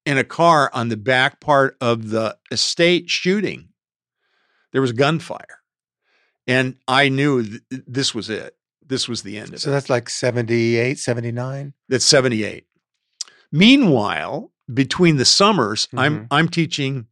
in 0.04 0.18
a 0.18 0.24
car 0.24 0.70
on 0.72 0.88
the 0.88 0.96
back 0.96 1.40
part 1.40 1.76
of 1.80 2.10
the 2.10 2.36
estate 2.52 3.10
shooting. 3.10 3.68
There 4.72 4.80
was 4.80 4.92
gunfire. 4.92 5.62
And 6.46 6.76
I 6.86 7.08
knew 7.08 7.42
th- 7.42 7.62
this 7.70 8.14
was 8.14 8.30
it. 8.30 8.56
This 8.88 9.08
was 9.08 9.22
the 9.22 9.36
end 9.38 9.48
of 9.48 9.50
So 9.50 9.54
it. 9.54 9.60
So 9.62 9.70
that's 9.72 9.90
like 9.90 10.08
78, 10.08 10.98
79. 10.98 11.74
That's 11.88 12.04
78. 12.04 12.66
Meanwhile, 13.52 14.52
between 14.72 15.16
the 15.16 15.24
summers, 15.24 15.88
I'm 15.96 16.20
Mhm. 16.20 16.26
I'm 16.30 16.48
teaching 16.48 17.06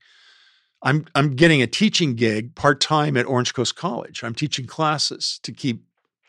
I'm 0.83 1.07
I'm 1.15 1.35
getting 1.35 1.63
a 1.63 1.67
teaching 1.67 2.15
gig 2.15 2.55
part-time 2.55 3.17
at 3.17 3.25
Orange 3.25 3.55
Coast 3.55 3.75
College. 3.75 4.23
I'm 4.23 4.35
teaching 4.35 4.67
classes 4.67 5.41
to 5.43 5.53
keep 5.53 5.85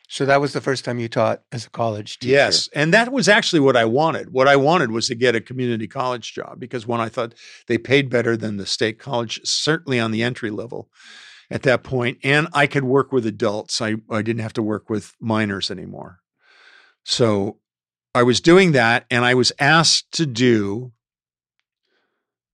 So 0.08 0.24
that 0.26 0.40
was 0.40 0.54
the 0.54 0.62
first 0.62 0.86
time 0.86 1.00
you 1.00 1.10
taught 1.10 1.42
as 1.52 1.66
a 1.66 1.70
college 1.72 2.20
teacher. 2.20 2.32
Yes, 2.32 2.70
and 2.74 2.94
that 2.94 3.12
was 3.12 3.28
actually 3.28 3.60
what 3.60 3.76
I 3.76 3.86
wanted. 3.86 4.32
What 4.32 4.48
I 4.48 4.56
wanted 4.56 4.92
was 4.92 5.08
to 5.08 5.16
get 5.16 5.36
a 5.36 5.42
community 5.42 5.88
college 5.88 6.32
job 6.34 6.60
because 6.60 6.86
one 6.86 7.02
I 7.02 7.10
thought 7.10 7.34
they 7.68 7.80
paid 7.80 8.10
better 8.10 8.38
than 8.38 8.58
the 8.58 8.68
state 8.68 9.00
college, 9.00 9.42
certainly 9.44 10.00
on 10.00 10.12
the 10.12 10.22
entry 10.22 10.52
level 10.52 10.90
at 11.50 11.64
that 11.64 11.84
point, 11.84 12.18
and 12.24 12.48
I 12.54 12.68
could 12.68 12.84
work 12.84 13.12
with 13.12 13.26
adults. 13.26 13.82
I 13.82 13.96
I 14.10 14.22
didn't 14.22 14.42
have 14.42 14.54
to 14.54 14.64
work 14.64 14.90
with 14.90 15.14
minors 15.20 15.70
anymore. 15.70 16.20
So 17.04 17.60
I 18.14 18.24
was 18.24 18.42
doing 18.42 18.72
that, 18.72 19.06
and 19.12 19.24
I 19.26 19.34
was 19.34 19.52
asked 19.60 20.12
to 20.14 20.26
do 20.26 20.92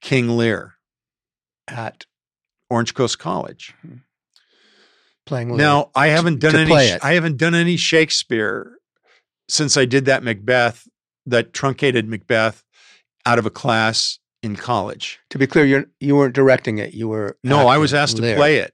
King 0.01 0.35
Lear, 0.37 0.75
At 1.67 2.05
Orange 2.69 2.93
Coast 2.93 3.19
College. 3.19 3.73
Mm-hmm. 3.85 3.97
playing 5.25 5.49
Lear. 5.49 5.57
Now 5.57 5.91
I 5.95 6.07
haven't 6.07 6.39
done 6.39 6.55
any. 6.55 6.69
play 6.69 6.87
sh- 6.87 6.95
it. 6.95 7.03
I 7.03 7.13
haven't 7.13 7.37
done 7.37 7.55
any 7.55 7.77
Shakespeare 7.77 8.77
since 9.47 9.77
I 9.77 9.85
did 9.85 10.05
that 10.05 10.23
Macbeth, 10.23 10.87
that 11.25 11.53
truncated 11.53 12.07
Macbeth, 12.07 12.63
out 13.25 13.37
of 13.37 13.45
a 13.45 13.49
class 13.49 14.19
in 14.41 14.55
college. 14.55 15.19
to 15.29 15.37
be 15.37 15.45
clear, 15.45 15.65
you're 15.65 15.85
you 15.99 16.15
weren't 16.15 16.33
directing 16.33 16.79
it. 16.79 16.93
You 16.93 17.07
were 17.07 17.37
No, 17.43 17.67
I 17.67 17.77
was 17.77 17.93
asked 17.93 18.17
to 18.17 18.35
play 18.35 18.57
it. 18.57 18.73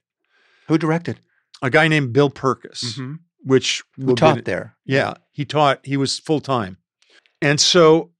Who 0.68 0.78
directed? 0.78 1.20
A 1.62 1.70
guy 1.70 1.88
named 1.88 2.12
Bill 2.12 2.30
Purkis, 2.30 2.84
Mhm. 2.96 3.18
which 3.40 3.82
Who 3.96 4.06
be- 4.08 4.14
taught 4.14 4.44
there? 4.44 4.76
Yeah, 4.84 5.14
he 5.32 5.44
taught. 5.44 5.80
He 5.84 5.96
was 5.96 6.18
full 6.18 6.40
time, 6.40 6.76
and 7.42 7.60
so 7.60 8.12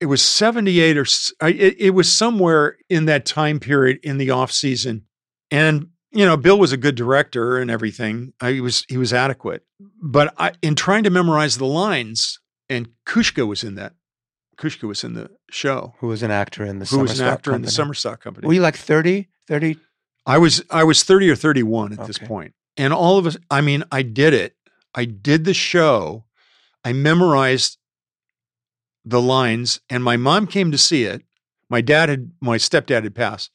it 0.00 0.06
was 0.06 0.22
seventy 0.22 0.80
eight 0.80 0.96
or 0.96 1.06
it, 1.42 1.76
it 1.78 1.90
was 1.90 2.10
somewhere 2.12 2.76
in 2.88 3.04
that 3.06 3.24
time 3.26 3.60
period 3.60 3.98
in 4.02 4.18
the 4.18 4.30
off 4.30 4.50
season, 4.50 5.04
and 5.50 5.88
you 6.10 6.24
know 6.26 6.36
Bill 6.36 6.58
was 6.58 6.72
a 6.72 6.76
good 6.76 6.94
director 6.94 7.58
and 7.58 7.70
everything. 7.70 8.32
I, 8.40 8.52
he 8.52 8.60
was 8.60 8.84
he 8.88 8.96
was 8.96 9.12
adequate, 9.12 9.62
but 10.02 10.34
I, 10.38 10.52
in 10.62 10.74
trying 10.74 11.04
to 11.04 11.10
memorize 11.10 11.58
the 11.58 11.66
lines, 11.66 12.40
and 12.68 12.88
Kushka 13.06 13.46
was 13.46 13.62
in 13.62 13.74
that. 13.76 13.94
Kushka 14.58 14.88
was 14.88 15.04
in 15.04 15.14
the 15.14 15.30
show. 15.52 15.94
Who 16.00 16.08
was 16.08 16.24
an 16.24 16.32
actor 16.32 16.64
in 16.64 16.80
the 16.80 16.84
Who 16.86 16.98
was 16.98 17.20
an 17.20 17.26
actor 17.28 17.50
in 17.54 17.62
the 17.62 17.66
Company. 17.66 17.70
Summer 17.76 17.94
Stock 17.94 18.20
Company? 18.20 18.44
Were 18.48 18.52
you 18.54 18.60
like 18.60 18.76
30, 18.76 19.28
30? 19.46 19.78
I 20.28 20.36
was 20.36 20.62
I 20.70 20.84
was 20.84 21.02
30 21.02 21.30
or 21.30 21.34
31 21.34 21.94
at 21.94 22.06
this 22.06 22.18
point. 22.18 22.54
And 22.76 22.92
all 22.92 23.16
of 23.18 23.26
us 23.26 23.36
I 23.50 23.62
mean 23.62 23.82
I 23.90 24.02
did 24.02 24.34
it. 24.34 24.54
I 24.94 25.06
did 25.06 25.44
the 25.44 25.54
show. 25.54 26.26
I 26.84 26.92
memorized 26.92 27.78
the 29.06 29.22
lines 29.22 29.80
and 29.88 30.04
my 30.04 30.18
mom 30.18 30.46
came 30.46 30.70
to 30.70 30.78
see 30.78 31.04
it. 31.04 31.22
My 31.70 31.80
dad 31.80 32.10
had 32.10 32.30
my 32.42 32.58
stepdad 32.58 33.04
had 33.04 33.14
passed. 33.14 33.50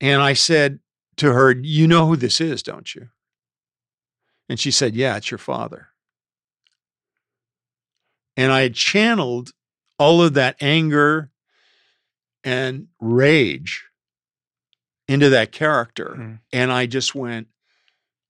And 0.00 0.22
I 0.22 0.32
said 0.32 0.80
to 1.18 1.32
her, 1.32 1.52
"You 1.52 1.86
know 1.86 2.06
who 2.06 2.16
this 2.16 2.40
is, 2.40 2.62
don't 2.62 2.94
you?" 2.94 3.10
And 4.48 4.58
she 4.58 4.70
said, 4.70 4.96
"Yeah, 4.96 5.16
it's 5.16 5.30
your 5.30 5.38
father." 5.38 5.88
And 8.36 8.50
I 8.50 8.62
had 8.62 8.74
channeled 8.74 9.52
all 9.98 10.22
of 10.22 10.34
that 10.34 10.56
anger 10.60 11.30
and 12.42 12.88
rage 12.98 13.84
into 15.08 15.28
that 15.30 15.52
character 15.52 16.14
Mm. 16.18 16.38
and 16.52 16.72
i 16.72 16.86
just 16.86 17.14
went 17.14 17.48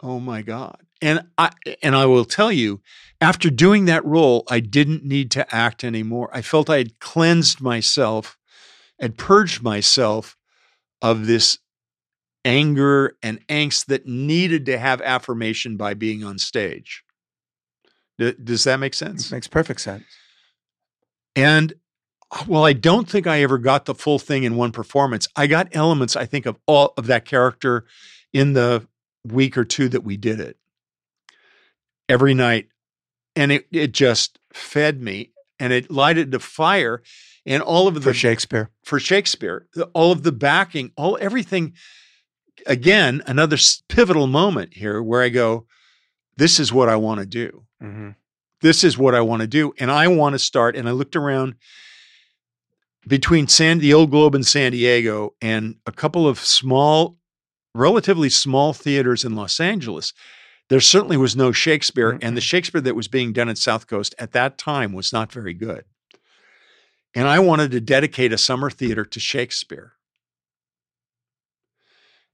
oh 0.02 0.18
my 0.20 0.42
god 0.42 0.78
and 1.00 1.26
i 1.38 1.50
and 1.82 1.94
i 1.94 2.06
will 2.06 2.24
tell 2.24 2.50
you 2.50 2.80
after 3.20 3.50
doing 3.50 3.84
that 3.86 4.04
role 4.04 4.44
i 4.48 4.58
didn't 4.60 5.04
need 5.04 5.30
to 5.32 5.54
act 5.54 5.84
anymore 5.84 6.30
i 6.32 6.40
felt 6.42 6.70
i 6.70 6.78
had 6.78 6.98
cleansed 6.98 7.60
myself 7.60 8.36
and 8.98 9.16
purged 9.18 9.62
myself 9.62 10.36
of 11.02 11.26
this 11.26 11.58
anger 12.44 13.16
and 13.22 13.46
angst 13.48 13.86
that 13.86 14.06
needed 14.06 14.66
to 14.66 14.78
have 14.78 15.00
affirmation 15.02 15.76
by 15.76 15.94
being 15.94 16.24
on 16.24 16.38
stage 16.38 17.04
D- 18.18 18.34
does 18.42 18.64
that 18.64 18.78
make 18.80 18.94
sense 18.94 19.30
Makes 19.30 19.48
perfect 19.48 19.80
sense. 19.80 20.04
and 21.36 21.72
well, 22.46 22.64
I 22.64 22.72
don't 22.72 23.08
think 23.08 23.26
I 23.26 23.42
ever 23.42 23.58
got 23.58 23.84
the 23.84 23.94
full 23.94 24.18
thing 24.18 24.44
in 24.44 24.56
one 24.56 24.72
performance. 24.72 25.28
I 25.36 25.46
got 25.46 25.68
elements, 25.72 26.16
I 26.16 26.26
think, 26.26 26.46
of 26.46 26.56
all 26.66 26.94
of 26.96 27.06
that 27.06 27.24
character 27.24 27.84
in 28.32 28.54
the 28.54 28.86
week 29.24 29.56
or 29.58 29.64
two 29.64 29.88
that 29.90 30.02
we 30.04 30.16
did 30.16 30.40
it 30.40 30.56
every 32.08 32.34
night. 32.34 32.68
And 33.36 33.52
it, 33.52 33.66
it 33.70 33.92
just 33.92 34.38
fed 34.52 35.00
me 35.02 35.32
and 35.58 35.72
it 35.72 35.90
lighted 35.90 36.30
the 36.30 36.38
fire 36.38 37.02
and 37.46 37.62
all 37.62 37.88
of 37.88 37.94
the 37.94 38.00
For 38.00 38.14
Shakespeare. 38.14 38.70
for 38.84 38.98
Shakespeare, 39.00 39.66
the- 39.74 39.86
all 39.94 40.12
of 40.12 40.22
the 40.22 40.32
backing, 40.32 40.92
all 40.96 41.18
everything. 41.20 41.74
Again, 42.66 43.22
another 43.26 43.56
pivotal 43.88 44.26
moment 44.26 44.74
here 44.74 45.02
where 45.02 45.22
I 45.22 45.28
go, 45.28 45.66
this 46.36 46.60
is 46.60 46.72
what 46.72 46.88
I 46.88 46.96
want 46.96 47.20
to 47.20 47.26
do 47.26 47.64
hmm 47.80 48.10
this 48.60 48.84
is 48.84 48.96
what 48.96 49.12
I 49.12 49.20
want 49.22 49.40
to 49.42 49.48
do. 49.48 49.74
And 49.80 49.90
I 49.90 50.06
want 50.06 50.34
to 50.34 50.38
start. 50.38 50.76
And 50.76 50.88
I 50.88 50.92
looked 50.92 51.16
around 51.16 51.56
between 53.06 53.48
San, 53.48 53.78
the 53.78 53.94
old 53.94 54.10
Globe 54.10 54.34
in 54.34 54.42
San 54.42 54.72
Diego 54.72 55.34
and 55.40 55.76
a 55.86 55.92
couple 55.92 56.26
of 56.28 56.38
small, 56.38 57.18
relatively 57.74 58.28
small 58.28 58.72
theaters 58.72 59.24
in 59.24 59.34
Los 59.34 59.58
Angeles. 59.60 60.12
There 60.68 60.80
certainly 60.80 61.16
was 61.16 61.36
no 61.36 61.52
Shakespeare. 61.52 62.18
And 62.22 62.36
the 62.36 62.40
Mhm. 62.40 62.44
Shakespeare 62.44 62.80
that 62.80 62.96
was 62.96 63.08
being 63.08 63.32
done 63.32 63.48
at 63.48 63.58
South 63.58 63.86
Coast 63.86 64.14
at 64.18 64.32
that 64.32 64.56
time 64.56 64.92
was 64.92 65.12
not 65.12 65.32
very 65.32 65.54
good. 65.54 65.84
And 67.14 67.28
I 67.28 67.40
wanted 67.40 67.72
to 67.72 67.80
dedicate 67.80 68.32
a 68.32 68.38
summer 68.38 68.70
theater 68.70 69.04
to 69.04 69.20
Shakespeare. 69.20 69.94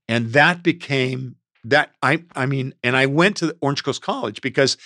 And 0.07 0.33
that 0.33 0.63
became 0.63 1.37
that 1.65 1.95
I 2.03 2.25
I 2.37 2.47
mean, 2.47 2.75
and 2.85 2.97
I 2.97 3.07
went 3.07 3.37
to 3.39 3.57
Orange 3.61 3.83
Coast 3.83 4.01
College 4.03 4.41
because 4.41 4.77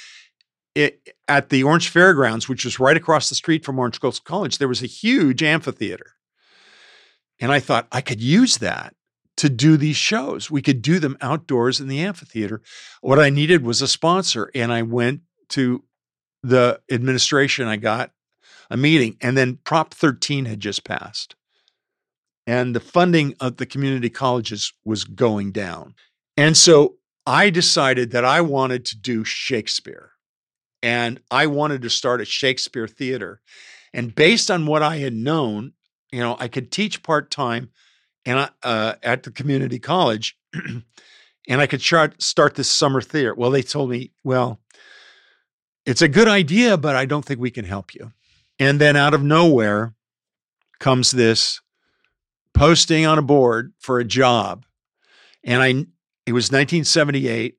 it, 0.75 1.15
at 1.29 1.51
the 1.51 1.63
Orange 1.63 1.89
Fairgrounds, 1.89 2.49
which 2.49 2.65
was 2.65 2.81
right 2.81 2.97
across 2.97 3.29
the 3.29 3.35
street 3.35 3.65
from 3.65 3.79
Orange 3.79 4.01
Coast 4.01 4.25
College, 4.25 4.59
there 4.59 4.69
was 4.69 4.83
a 4.83 4.87
huge 4.87 5.43
amphitheater. 5.43 6.15
And 7.41 7.53
I 7.53 7.61
thought 7.61 7.89
I 7.93 8.01
could 8.01 8.21
use 8.21 8.59
that 8.59 8.95
to 9.39 9.49
do 9.49 9.77
these 9.77 9.97
shows. 9.97 10.51
We 10.51 10.63
could 10.63 10.83
do 10.83 10.99
them 10.99 11.17
outdoors 11.21 11.81
in 11.81 11.89
the 11.89 12.01
amphitheater. 12.01 12.63
What 13.01 13.19
I 13.19 13.31
needed 13.31 13.65
was 13.65 13.83
a 13.83 13.89
sponsor. 13.89 14.51
And 14.55 14.73
I 14.73 14.83
went 14.83 15.23
to 15.51 15.83
the 16.43 16.81
administration, 16.91 17.69
I 17.69 17.77
got 17.77 18.13
a 18.71 18.77
meeting, 18.77 19.17
and 19.21 19.37
then 19.37 19.59
Prop 19.65 19.95
13 19.95 20.47
had 20.47 20.61
just 20.61 20.85
passed. 20.85 21.35
And 22.47 22.75
the 22.75 22.81
funding 22.81 23.35
of 23.39 23.59
the 23.59 23.67
community 23.67 24.11
colleges 24.11 24.73
was 24.85 25.05
going 25.05 25.53
down. 25.53 25.95
And 26.37 26.57
so 26.57 26.97
I 27.27 27.51
decided 27.51 28.11
that 28.11 28.25
I 28.25 28.41
wanted 28.41 28.85
to 28.87 28.99
do 28.99 29.25
Shakespeare 29.25 30.12
and 30.83 31.21
I 31.31 31.47
wanted 31.47 31.83
to 31.83 31.91
start 31.91 32.21
a 32.21 32.25
Shakespeare 32.25 32.89
theater. 32.89 33.41
And 33.95 34.15
based 34.15 34.51
on 34.51 34.67
what 34.67 34.83
I 34.83 34.97
had 34.97 35.15
known, 35.15 35.73
you 36.11 36.21
know, 36.21 36.37
I 36.39 36.49
could 36.49 36.73
teach 36.73 37.03
part 37.03 37.31
time 37.31 37.71
and 38.27 38.41
I, 38.41 38.49
uh, 38.63 38.95
at 39.03 39.23
the 39.23 39.31
community 39.31 39.79
college, 39.79 40.37
and 40.55 41.61
I 41.61 41.67
could 41.67 41.83
start 41.83 42.23
start 42.23 42.55
this 42.55 42.71
summer 42.71 43.01
theater. 43.01 43.35
Well, 43.35 43.51
they 43.51 43.63
told 43.63 43.91
me, 43.91 44.13
well, 44.25 44.61
it's 45.87 46.03
a 46.03 46.09
good 46.09 46.29
idea, 46.29 46.77
but 46.77 46.97
I 46.97 47.05
don't 47.05 47.25
think 47.25 47.41
we 47.41 47.51
can 47.51 47.65
help 47.65 47.95
you. 47.95 48.13
And 48.59 48.81
then 48.81 48.97
out 48.97 49.15
of 49.15 49.23
nowhere 49.23 49.95
comes 50.79 51.11
this 51.11 51.61
posting 52.55 53.07
on 53.07 53.19
a 53.19 53.23
board 53.23 53.73
for 53.79 53.99
a 53.99 54.05
job, 54.05 54.65
and 55.45 55.63
I 55.63 55.87
it 56.27 56.33
was 56.33 56.53
1978, 56.53 57.57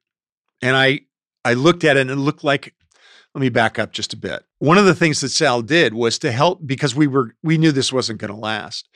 and 0.61 0.75
I 0.75 1.01
I 1.43 1.53
looked 1.53 1.83
at 1.83 1.97
it 1.97 2.01
and 2.01 2.11
it 2.11 2.15
looked 2.15 2.43
like 2.43 2.73
let 3.33 3.41
me 3.41 3.49
back 3.49 3.79
up 3.79 3.91
just 3.91 4.13
a 4.13 4.17
bit. 4.17 4.43
One 4.59 4.77
of 4.77 4.85
the 4.85 4.95
things 4.95 5.21
that 5.21 5.29
Sal 5.29 5.61
did 5.61 5.93
was 5.93 6.19
to 6.19 6.31
help 6.31 6.65
because 6.65 6.95
we 6.95 7.07
were 7.07 7.35
we 7.41 7.57
knew 7.57 7.71
this 7.71 7.91
wasn't 7.91 8.19
going 8.19 8.33
to 8.33 8.39
last, 8.39 8.87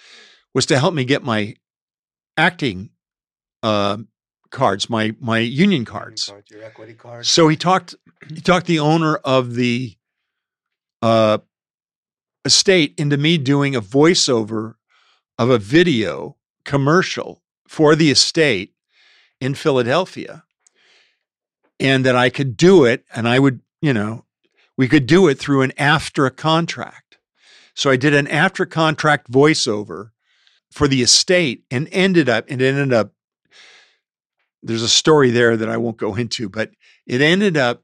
was 0.53 0.65
to 0.67 0.79
help 0.79 0.93
me 0.93 1.05
get 1.05 1.23
my 1.23 1.55
acting 2.37 2.91
uh, 3.63 3.97
cards, 4.51 4.89
my 4.89 5.15
my 5.19 5.39
union 5.39 5.85
cards. 5.85 6.31
Your 6.51 6.63
equity 6.63 6.93
card. 6.93 7.25
So 7.25 7.47
he 7.47 7.55
talked 7.55 7.95
he 8.29 8.41
talked 8.41 8.67
the 8.67 8.79
owner 8.79 9.15
of 9.17 9.55
the 9.55 9.95
uh, 11.01 11.39
estate 12.45 12.93
into 12.97 13.17
me 13.17 13.37
doing 13.37 13.75
a 13.75 13.81
voiceover 13.81 14.75
of 15.37 15.49
a 15.49 15.57
video 15.57 16.37
commercial 16.63 17.41
for 17.67 17.95
the 17.95 18.11
estate 18.11 18.73
in 19.39 19.53
Philadelphia. 19.55 20.43
And 21.79 22.05
that 22.05 22.15
I 22.15 22.31
could 22.31 22.57
do 22.57 22.85
it 22.85 23.05
and 23.15 23.27
I 23.27 23.37
would, 23.37 23.61
you 23.81 23.93
know, 23.93 24.25
we 24.77 24.87
could 24.87 25.07
do 25.07 25.27
it 25.27 25.39
through 25.39 25.63
an 25.63 25.71
AFTRA 25.71 26.35
contract. 26.35 27.17
So 27.73 27.89
I 27.89 27.95
did 27.95 28.13
an 28.13 28.27
AFTRA 28.27 28.69
contract 28.69 29.29
voiceover 29.29 30.11
for 30.71 30.87
the 30.87 31.01
estate 31.01 31.63
and 31.71 31.89
ended 31.91 32.29
up, 32.29 32.45
it 32.47 32.61
ended 32.61 32.93
up, 32.93 33.11
there's 34.61 34.83
a 34.83 34.89
story 34.89 35.31
there 35.31 35.57
that 35.57 35.69
I 35.69 35.77
won't 35.77 35.97
go 35.97 36.15
into, 36.15 36.49
but 36.49 36.71
it 37.05 37.21
ended 37.21 37.57
up, 37.57 37.83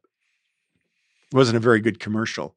wasn't 1.32 1.58
a 1.58 1.62
very 1.62 1.80
good 1.80 2.00
commercial. 2.00 2.56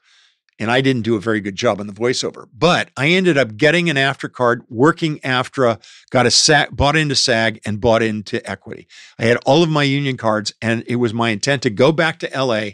And 0.58 0.70
I 0.70 0.80
didn't 0.80 1.02
do 1.02 1.16
a 1.16 1.20
very 1.20 1.40
good 1.40 1.54
job 1.54 1.80
on 1.80 1.86
the 1.86 1.92
voiceover, 1.92 2.48
but 2.56 2.90
I 2.96 3.08
ended 3.08 3.36
up 3.36 3.58
getting 3.58 3.90
an 3.90 3.96
AFTRA 3.96 4.32
card, 4.32 4.62
working 4.70 5.18
AFTRA, 5.18 5.78
got 6.10 6.24
a 6.24 6.30
SAG, 6.30 6.74
bought 6.74 6.96
into 6.96 7.14
SAG 7.14 7.60
and 7.66 7.80
bought 7.80 8.02
into 8.02 8.48
equity. 8.48 8.86
I 9.18 9.26
had 9.26 9.36
all 9.44 9.62
of 9.62 9.68
my 9.68 9.82
union 9.82 10.16
cards 10.16 10.54
and 10.62 10.82
it 10.86 10.96
was 10.96 11.12
my 11.12 11.30
intent 11.30 11.62
to 11.62 11.70
go 11.70 11.92
back 11.92 12.18
to 12.20 12.30
LA 12.34 12.70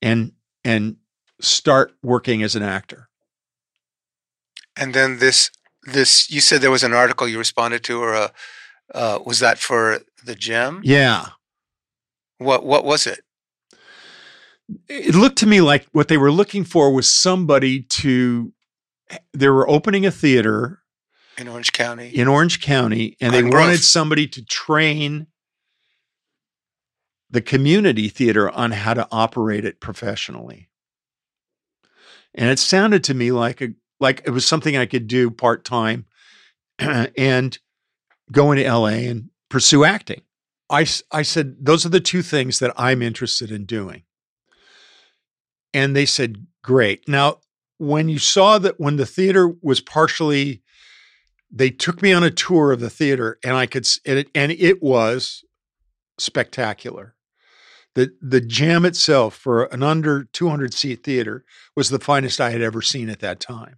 and, 0.00 0.32
and 0.64 0.96
start 1.44 1.94
working 2.02 2.42
as 2.42 2.56
an 2.56 2.62
actor. 2.62 3.08
And 4.76 4.94
then 4.94 5.18
this 5.18 5.50
this 5.84 6.30
you 6.30 6.40
said 6.40 6.60
there 6.60 6.70
was 6.70 6.82
an 6.82 6.92
article 6.92 7.28
you 7.28 7.38
responded 7.38 7.84
to, 7.84 8.00
or 8.02 8.14
a 8.14 8.32
uh, 8.94 9.18
was 9.24 9.38
that 9.40 9.58
for 9.58 10.00
the 10.24 10.34
gem? 10.34 10.80
Yeah. 10.84 11.26
What 12.38 12.64
what 12.64 12.84
was 12.84 13.06
it? 13.06 13.20
It 14.88 15.14
looked 15.14 15.38
to 15.38 15.46
me 15.46 15.60
like 15.60 15.86
what 15.92 16.08
they 16.08 16.16
were 16.16 16.32
looking 16.32 16.64
for 16.64 16.92
was 16.92 17.12
somebody 17.12 17.82
to. 17.82 18.52
They 19.32 19.48
were 19.48 19.68
opening 19.68 20.06
a 20.06 20.10
theater 20.10 20.80
In 21.38 21.46
Orange 21.46 21.72
County. 21.72 22.08
in 22.08 22.26
Orange 22.26 22.60
County, 22.60 23.16
and 23.20 23.34
they 23.34 23.42
Grove. 23.42 23.52
wanted 23.54 23.84
somebody 23.84 24.26
to 24.28 24.44
train 24.44 25.26
the 27.30 27.42
community 27.42 28.08
theater 28.08 28.50
on 28.50 28.70
how 28.72 28.94
to 28.94 29.06
operate 29.12 29.64
it 29.64 29.80
professionally. 29.80 30.68
And 32.34 32.50
it 32.50 32.58
sounded 32.58 33.04
to 33.04 33.14
me 33.14 33.30
like 33.32 33.60
a 33.60 33.68
like 34.00 34.22
it 34.26 34.30
was 34.30 34.46
something 34.46 34.76
I 34.76 34.86
could 34.86 35.06
do 35.06 35.30
part 35.30 35.64
time 35.64 36.06
and 36.78 37.58
go 38.32 38.52
into 38.52 38.70
LA 38.70 39.08
and 39.08 39.30
pursue 39.48 39.84
acting. 39.84 40.22
I, 40.70 40.86
I 41.12 41.22
said, 41.22 41.56
those 41.60 41.84
are 41.84 41.90
the 41.90 42.00
two 42.00 42.22
things 42.22 42.58
that 42.58 42.72
I'm 42.76 43.02
interested 43.02 43.50
in 43.50 43.64
doing. 43.64 44.02
And 45.72 45.94
they 45.94 46.06
said, 46.06 46.46
great. 46.62 47.08
Now, 47.08 47.38
when 47.78 48.08
you 48.08 48.18
saw 48.18 48.58
that 48.58 48.80
when 48.80 48.96
the 48.96 49.06
theater 49.06 49.52
was 49.62 49.80
partially, 49.80 50.62
they 51.50 51.70
took 51.70 52.02
me 52.02 52.12
on 52.12 52.24
a 52.24 52.30
tour 52.30 52.72
of 52.72 52.80
the 52.80 52.90
theater 52.90 53.38
and 53.44 53.56
I 53.56 53.66
could, 53.66 53.86
and 54.06 54.18
it, 54.18 54.30
and 54.34 54.52
it 54.52 54.82
was 54.82 55.44
spectacular. 56.18 57.14
The, 57.94 58.12
the 58.20 58.40
Gem 58.40 58.84
itself 58.84 59.36
for 59.36 59.64
an 59.66 59.82
under 59.82 60.24
200 60.24 60.74
seat 60.74 61.04
theater 61.04 61.44
was 61.76 61.90
the 61.90 62.00
finest 62.00 62.40
I 62.40 62.50
had 62.50 62.60
ever 62.60 62.82
seen 62.82 63.08
at 63.08 63.20
that 63.20 63.40
time. 63.40 63.76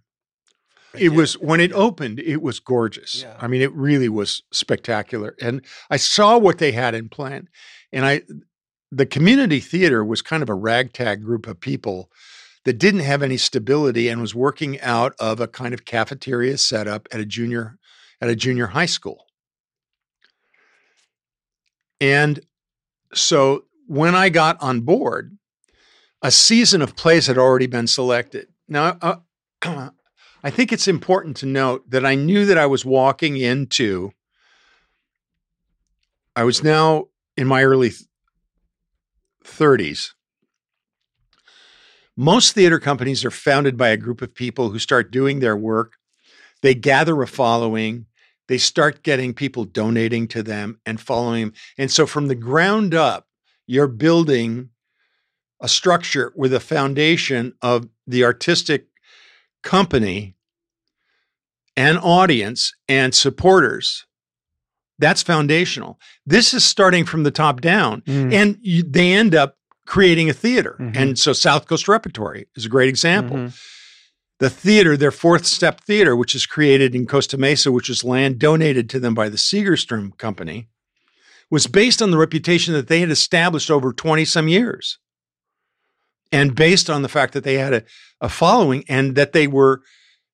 It 0.93 1.09
was 1.09 1.37
when 1.37 1.59
it 1.59 1.71
opened, 1.73 2.19
it 2.19 2.41
was 2.41 2.59
gorgeous. 2.59 3.21
Yeah. 3.21 3.37
I 3.39 3.47
mean, 3.47 3.61
it 3.61 3.71
really 3.73 4.09
was 4.09 4.41
spectacular. 4.51 5.35
And 5.39 5.63
I 5.91 5.97
saw 5.97 6.37
what 6.37 6.57
they 6.57 6.71
had 6.71 6.95
in 6.95 7.09
plan. 7.09 7.49
And 7.93 8.05
I 8.05 8.21
the 8.91 9.05
community 9.05 9.59
theater 9.59 10.03
was 10.03 10.21
kind 10.21 10.41
of 10.41 10.49
a 10.49 10.55
ragtag 10.55 11.21
group 11.21 11.45
of 11.45 11.59
people 11.59 12.09
that 12.65 12.77
didn't 12.77 13.01
have 13.01 13.21
any 13.21 13.37
stability 13.37 14.09
and 14.09 14.21
was 14.21 14.35
working 14.35 14.79
out 14.81 15.13
of 15.19 15.39
a 15.39 15.47
kind 15.47 15.73
of 15.73 15.85
cafeteria 15.85 16.57
setup 16.57 17.07
at 17.11 17.19
a 17.19 17.25
junior 17.25 17.77
at 18.21 18.29
a 18.29 18.35
junior 18.35 18.67
high 18.67 18.85
school. 18.85 19.25
And 21.99 22.39
so 23.13 23.65
when 23.87 24.15
I 24.15 24.29
got 24.29 24.61
on 24.61 24.81
board, 24.81 25.37
a 26.21 26.31
season 26.31 26.81
of 26.81 26.95
plays 26.95 27.27
had 27.27 27.37
already 27.37 27.67
been 27.67 27.87
selected. 27.87 28.47
Now, 28.67 28.97
uh, 29.01 29.89
I 30.43 30.49
think 30.49 30.71
it's 30.71 30.87
important 30.87 31.37
to 31.37 31.45
note 31.45 31.89
that 31.89 32.05
I 32.05 32.15
knew 32.15 32.45
that 32.45 32.57
I 32.57 32.67
was 32.67 32.85
walking 32.85 33.37
into, 33.37 34.11
I 36.35 36.43
was 36.43 36.63
now 36.63 37.05
in 37.35 37.47
my 37.47 37.63
early 37.63 37.89
th- 37.89 38.03
30s. 39.43 40.11
Most 42.15 42.53
theater 42.53 42.79
companies 42.79 43.23
are 43.23 43.31
founded 43.31 43.77
by 43.77 43.89
a 43.89 43.97
group 43.97 44.21
of 44.21 44.33
people 44.33 44.69
who 44.69 44.79
start 44.79 45.11
doing 45.11 45.39
their 45.39 45.55
work. 45.55 45.93
They 46.61 46.73
gather 46.75 47.21
a 47.21 47.27
following, 47.27 48.07
they 48.47 48.57
start 48.57 49.03
getting 49.03 49.33
people 49.33 49.65
donating 49.65 50.27
to 50.29 50.41
them 50.41 50.79
and 50.85 50.99
following 50.99 51.41
them. 51.41 51.53
And 51.77 51.91
so 51.91 52.07
from 52.07 52.27
the 52.27 52.35
ground 52.35 52.95
up, 52.95 53.26
you're 53.67 53.87
building 53.87 54.69
a 55.61 55.67
structure 55.67 56.31
with 56.35 56.53
a 56.53 56.59
foundation 56.59 57.53
of 57.61 57.87
the 58.07 58.23
artistic 58.23 58.87
company 59.63 60.35
and 61.75 61.97
audience 61.99 62.73
and 62.87 63.13
supporters. 63.13 64.05
That's 64.99 65.21
foundational. 65.21 65.99
This 66.25 66.53
is 66.53 66.63
starting 66.65 67.05
from 67.05 67.23
the 67.23 67.31
top 67.31 67.61
down, 67.61 68.01
Mm. 68.01 68.33
and 68.33 68.57
you, 68.61 68.81
they 68.83 69.13
end 69.13 69.35
up 69.35 69.57
creating 69.85 70.29
a 70.29 70.33
theater. 70.33 70.75
Mhm. 70.79 70.95
And 70.97 71.19
so 71.19 71.33
South 71.33 71.67
Coast 71.67 71.87
Repertory 71.87 72.47
is 72.55 72.65
a 72.65 72.69
great 72.69 72.89
example. 72.89 73.37
Mhm. 73.37 73.59
The 74.39 74.49
theater, 74.49 74.97
their 74.97 75.11
fourth 75.11 75.45
step 75.45 75.81
theater, 75.81 76.15
which 76.15 76.35
is 76.35 76.45
created 76.45 76.93
in 76.93 77.05
Costa 77.07 77.37
Mesa, 77.37 77.71
which 77.71 77.89
is 77.89 78.03
land 78.03 78.37
donated 78.39 78.89
to 78.91 78.99
them 78.99 79.13
by 79.15 79.29
the 79.29 79.37
Segerstrom 79.37 80.15
Company, 80.17 80.67
was 81.49 81.67
based 81.67 82.01
on 82.01 82.11
the 82.11 82.17
reputation 82.17 82.73
that 82.73 82.87
they 82.87 82.99
had 82.99 83.09
established 83.09 83.71
over 83.71 83.93
20 83.93 84.25
some 84.25 84.47
years. 84.47 84.99
And 86.31 86.55
based 86.55 86.89
on 86.89 87.01
the 87.01 87.09
fact 87.09 87.33
that 87.33 87.43
they 87.43 87.55
had 87.55 87.73
a, 87.73 87.83
a 88.19 88.29
following 88.29 88.83
and 88.89 89.15
that 89.15 89.31
they 89.31 89.47
were, 89.47 89.81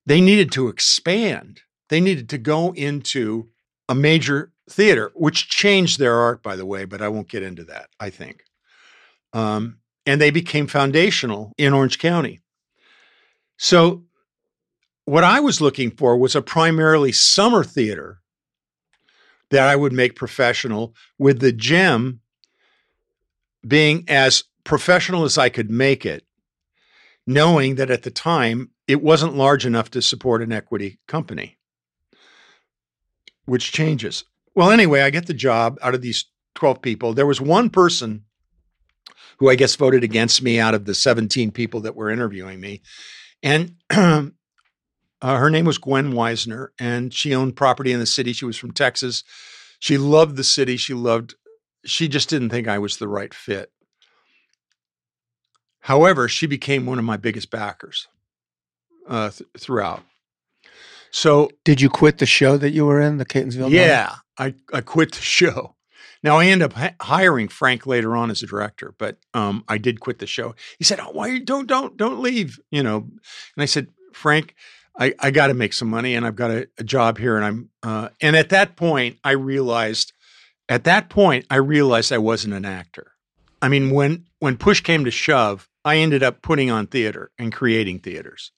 they 0.06 0.20
needed 0.20 0.50
to 0.52 0.68
expand. 0.68 1.60
They 1.88 2.00
needed 2.00 2.28
to 2.30 2.38
go 2.38 2.72
into 2.74 3.48
a 3.88 3.94
major 3.94 4.52
theater, 4.68 5.12
which 5.14 5.48
changed 5.48 5.98
their 5.98 6.14
art, 6.14 6.42
by 6.42 6.56
the 6.56 6.66
way, 6.66 6.84
but 6.84 7.02
I 7.02 7.08
won't 7.08 7.28
get 7.28 7.42
into 7.42 7.64
that, 7.64 7.90
I 8.00 8.10
think. 8.10 8.42
Um, 9.32 9.78
and 10.06 10.20
they 10.20 10.30
became 10.30 10.66
foundational 10.66 11.52
in 11.58 11.72
Orange 11.72 11.98
County. 11.98 12.40
So, 13.56 14.04
what 15.04 15.24
I 15.24 15.40
was 15.40 15.60
looking 15.60 15.90
for 15.90 16.16
was 16.16 16.34
a 16.34 16.42
primarily 16.42 17.12
summer 17.12 17.62
theater 17.62 18.20
that 19.50 19.68
I 19.68 19.76
would 19.76 19.92
make 19.92 20.14
professional, 20.16 20.94
with 21.18 21.40
the 21.40 21.52
gem 21.52 22.20
being 23.66 24.04
as 24.08 24.44
professional 24.64 25.24
as 25.24 25.38
I 25.38 25.48
could 25.48 25.70
make 25.70 26.04
it, 26.04 26.24
knowing 27.26 27.76
that 27.76 27.90
at 27.90 28.02
the 28.02 28.10
time 28.10 28.70
it 28.86 29.02
wasn't 29.02 29.36
large 29.36 29.64
enough 29.64 29.90
to 29.90 30.02
support 30.02 30.42
an 30.42 30.52
equity 30.52 30.98
company, 31.06 31.58
which 33.46 33.72
changes. 33.72 34.24
Well, 34.54 34.70
anyway, 34.70 35.02
I 35.02 35.10
get 35.10 35.26
the 35.26 35.34
job 35.34 35.78
out 35.82 35.94
of 35.94 36.02
these 36.02 36.26
12 36.54 36.82
people. 36.82 37.14
There 37.14 37.26
was 37.26 37.40
one 37.40 37.70
person 37.70 38.24
who 39.38 39.50
I 39.50 39.56
guess 39.56 39.76
voted 39.76 40.04
against 40.04 40.42
me 40.42 40.60
out 40.60 40.74
of 40.74 40.84
the 40.84 40.94
17 40.94 41.50
people 41.50 41.80
that 41.80 41.96
were 41.96 42.10
interviewing 42.10 42.60
me. 42.60 42.82
And 43.42 43.76
uh, 45.24 45.38
her 45.38 45.48
name 45.48 45.64
was 45.64 45.78
Gwen 45.78 46.12
Weisner, 46.12 46.68
and 46.78 47.12
she 47.12 47.34
owned 47.34 47.56
property 47.56 47.92
in 47.92 47.98
the 47.98 48.04
city. 48.04 48.34
She 48.34 48.44
was 48.44 48.58
from 48.58 48.72
Texas. 48.72 49.24
She 49.78 49.96
loved 49.96 50.36
the 50.36 50.44
city. 50.44 50.76
She 50.76 50.92
loved, 50.92 51.34
she 51.86 52.08
just 52.08 52.28
didn't 52.28 52.50
think 52.50 52.68
I 52.68 52.78
was 52.78 52.98
the 52.98 53.08
right 53.08 53.32
fit. 53.32 53.72
However, 55.80 56.28
she 56.28 56.46
became 56.46 56.84
one 56.84 56.98
of 56.98 57.06
my 57.06 57.16
biggest 57.16 57.50
backers 57.50 58.06
uh, 59.08 59.30
th- 59.30 59.48
throughout. 59.58 60.02
So 61.10 61.50
Did 61.64 61.80
you 61.80 61.88
quit 61.88 62.18
the 62.18 62.26
show 62.26 62.58
that 62.58 62.72
you 62.72 62.84
were 62.84 63.00
in, 63.00 63.16
the 63.16 63.24
Catonsville? 63.24 63.70
Yeah, 63.70 64.16
I, 64.36 64.54
I 64.74 64.82
quit 64.82 65.12
the 65.12 65.22
show. 65.22 65.74
Now 66.22 66.36
I 66.36 66.46
end 66.46 66.62
up 66.62 66.74
hi- 66.74 66.96
hiring 67.00 67.48
Frank 67.48 67.86
later 67.86 68.14
on 68.14 68.30
as 68.30 68.42
a 68.42 68.46
director, 68.46 68.94
but 68.98 69.16
um, 69.32 69.64
I 69.68 69.78
did 69.78 70.00
quit 70.00 70.18
the 70.18 70.26
show. 70.26 70.54
He 70.78 70.84
said, 70.84 71.00
"Oh, 71.00 71.12
why 71.12 71.38
don't 71.38 71.66
don't 71.66 71.96
don't 71.96 72.20
leave?" 72.20 72.58
You 72.70 72.82
know, 72.82 72.96
and 72.96 73.62
I 73.62 73.66
said, 73.66 73.88
"Frank, 74.12 74.54
I 74.98 75.14
I 75.18 75.30
got 75.30 75.48
to 75.48 75.54
make 75.54 75.72
some 75.72 75.88
money, 75.88 76.14
and 76.14 76.26
I've 76.26 76.36
got 76.36 76.50
a, 76.50 76.68
a 76.78 76.84
job 76.84 77.18
here, 77.18 77.36
and 77.36 77.44
I'm." 77.44 77.70
Uh, 77.82 78.08
and 78.20 78.36
at 78.36 78.50
that 78.50 78.76
point, 78.76 79.18
I 79.24 79.32
realized, 79.32 80.12
at 80.68 80.84
that 80.84 81.08
point, 81.08 81.46
I 81.50 81.56
realized 81.56 82.12
I 82.12 82.18
wasn't 82.18 82.54
an 82.54 82.64
actor. 82.64 83.12
I 83.60 83.68
mean, 83.68 83.90
when 83.90 84.26
when 84.38 84.56
push 84.56 84.80
came 84.80 85.04
to 85.04 85.10
shove, 85.10 85.68
I 85.84 85.96
ended 85.96 86.22
up 86.22 86.42
putting 86.42 86.70
on 86.70 86.86
theater 86.86 87.30
and 87.38 87.52
creating 87.52 88.00
theaters. 88.00 88.52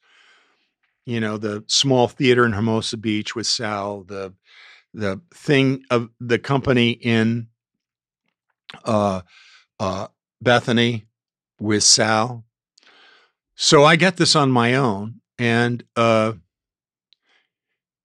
You 1.04 1.20
know, 1.20 1.38
the 1.38 1.64
small 1.68 2.08
theater 2.08 2.44
in 2.44 2.52
Hermosa 2.52 2.96
Beach 2.96 3.34
with 3.34 3.46
Sal, 3.46 4.02
the 4.02 4.34
the 4.92 5.20
thing 5.32 5.84
of 5.90 6.10
the 6.18 6.38
company 6.38 6.90
in 6.90 7.48
uh, 8.84 9.20
uh, 9.78 10.08
Bethany 10.40 11.06
with 11.60 11.82
Sal. 11.82 12.44
So 13.54 13.84
I 13.84 13.96
get 13.96 14.16
this 14.16 14.36
on 14.36 14.50
my 14.50 14.74
own, 14.74 15.20
and 15.38 15.82
uh, 15.96 16.32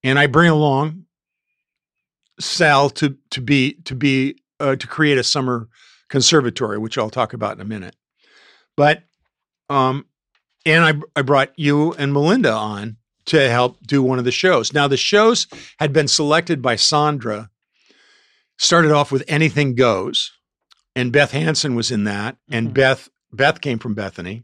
and 0.04 0.18
I 0.20 0.28
bring 0.28 0.50
along 0.50 1.06
Sal 2.40 2.90
to 2.92 3.18
to 3.32 3.42
be 3.42 3.74
to 3.86 3.96
be 3.96 4.38
uh, 4.60 4.76
to 4.76 4.88
create 4.88 5.18
a 5.18 5.24
summer 5.24 5.68
conservatory, 6.10 6.78
which 6.78 6.98
I'll 6.98 7.10
talk 7.10 7.34
about 7.34 7.56
in 7.56 7.62
a 7.62 7.66
minute. 7.66 7.96
But 8.76 9.04
um, 9.70 10.06
and 10.66 10.84
I 10.84 11.20
I 11.20 11.22
brought 11.22 11.52
you 11.58 11.94
and 11.94 12.14
Melinda 12.14 12.52
on 12.52 12.98
to 13.26 13.50
help 13.50 13.78
do 13.86 14.02
one 14.02 14.18
of 14.20 14.26
the 14.26 14.32
shows. 14.32 14.74
Now, 14.74 14.88
the 14.88 14.98
shows 14.98 15.48
had 15.80 15.94
been 15.94 16.08
selected 16.08 16.62
by 16.62 16.76
Sandra, 16.76 17.52
started 18.58 18.92
off 18.92 19.12
with 19.12 19.24
Anything 19.28 19.76
Goes, 19.76 20.32
and 20.96 21.12
Beth 21.12 21.32
Hansen 21.32 21.76
was 21.76 21.92
in 21.92 22.04
that, 22.06 22.38
and 22.50 22.70
Mhm. 22.70 22.74
Beth 22.74 23.10
Beth 23.32 23.62
came 23.62 23.80
from 23.80 23.94
Bethany, 23.94 24.44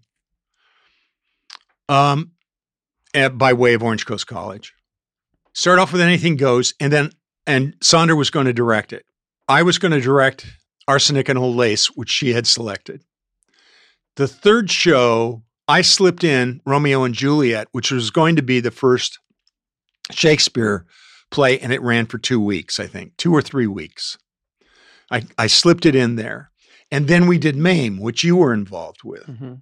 um, 1.89 2.31
eh, 3.17 3.29
by 3.29 3.53
way 3.53 3.73
of 3.73 3.83
Orange 3.83 4.05
Coast 4.05 4.27
College. 4.27 4.73
Start 5.53 5.79
off 5.79 5.91
with 5.91 6.01
Anything 6.01 6.35
Goes, 6.35 6.73
and 6.79 6.91
then 6.93 7.11
and 7.45 7.75
Sandra 7.81 8.15
was 8.15 8.29
going 8.29 8.45
to 8.45 8.53
direct 8.53 8.91
it. 8.93 9.05
I 9.47 9.63
was 9.63 9.77
going 9.77 9.93
to 9.93 10.01
direct 10.01 10.45
Arsenic 10.87 11.29
and 11.29 11.39
Old 11.39 11.55
Lace, 11.55 11.87
which 11.87 12.09
she 12.09 12.33
had 12.33 12.45
selected. 12.45 13.01
The 14.17 14.27
third 14.27 14.69
show, 14.69 15.43
I 15.67 15.81
slipped 15.81 16.23
in 16.23 16.61
Romeo 16.65 17.03
and 17.03 17.15
Juliet, 17.15 17.67
which 17.71 17.91
was 17.91 18.09
going 18.11 18.35
to 18.35 18.41
be 18.41 18.59
the 18.59 18.71
first 18.71 19.19
Shakespeare 20.11 20.85
play, 21.31 21.59
and 21.59 21.71
it 21.71 21.81
ran 21.81 22.05
for 22.05 22.17
two 22.17 22.39
weeks, 22.39 22.79
I 22.79 22.87
think, 22.87 23.15
two 23.17 23.33
or 23.33 23.41
three 23.41 23.67
weeks. 23.67 24.17
I, 25.11 25.23
I 25.37 25.47
slipped 25.47 25.85
it 25.85 25.95
in 25.95 26.15
there. 26.15 26.51
And 26.91 27.07
then 27.07 27.27
we 27.27 27.37
did 27.37 27.55
Mame, 27.55 27.99
which 27.99 28.23
you 28.23 28.37
were 28.37 28.53
involved 28.53 29.03
with. 29.03 29.25
Mhm. 29.25 29.61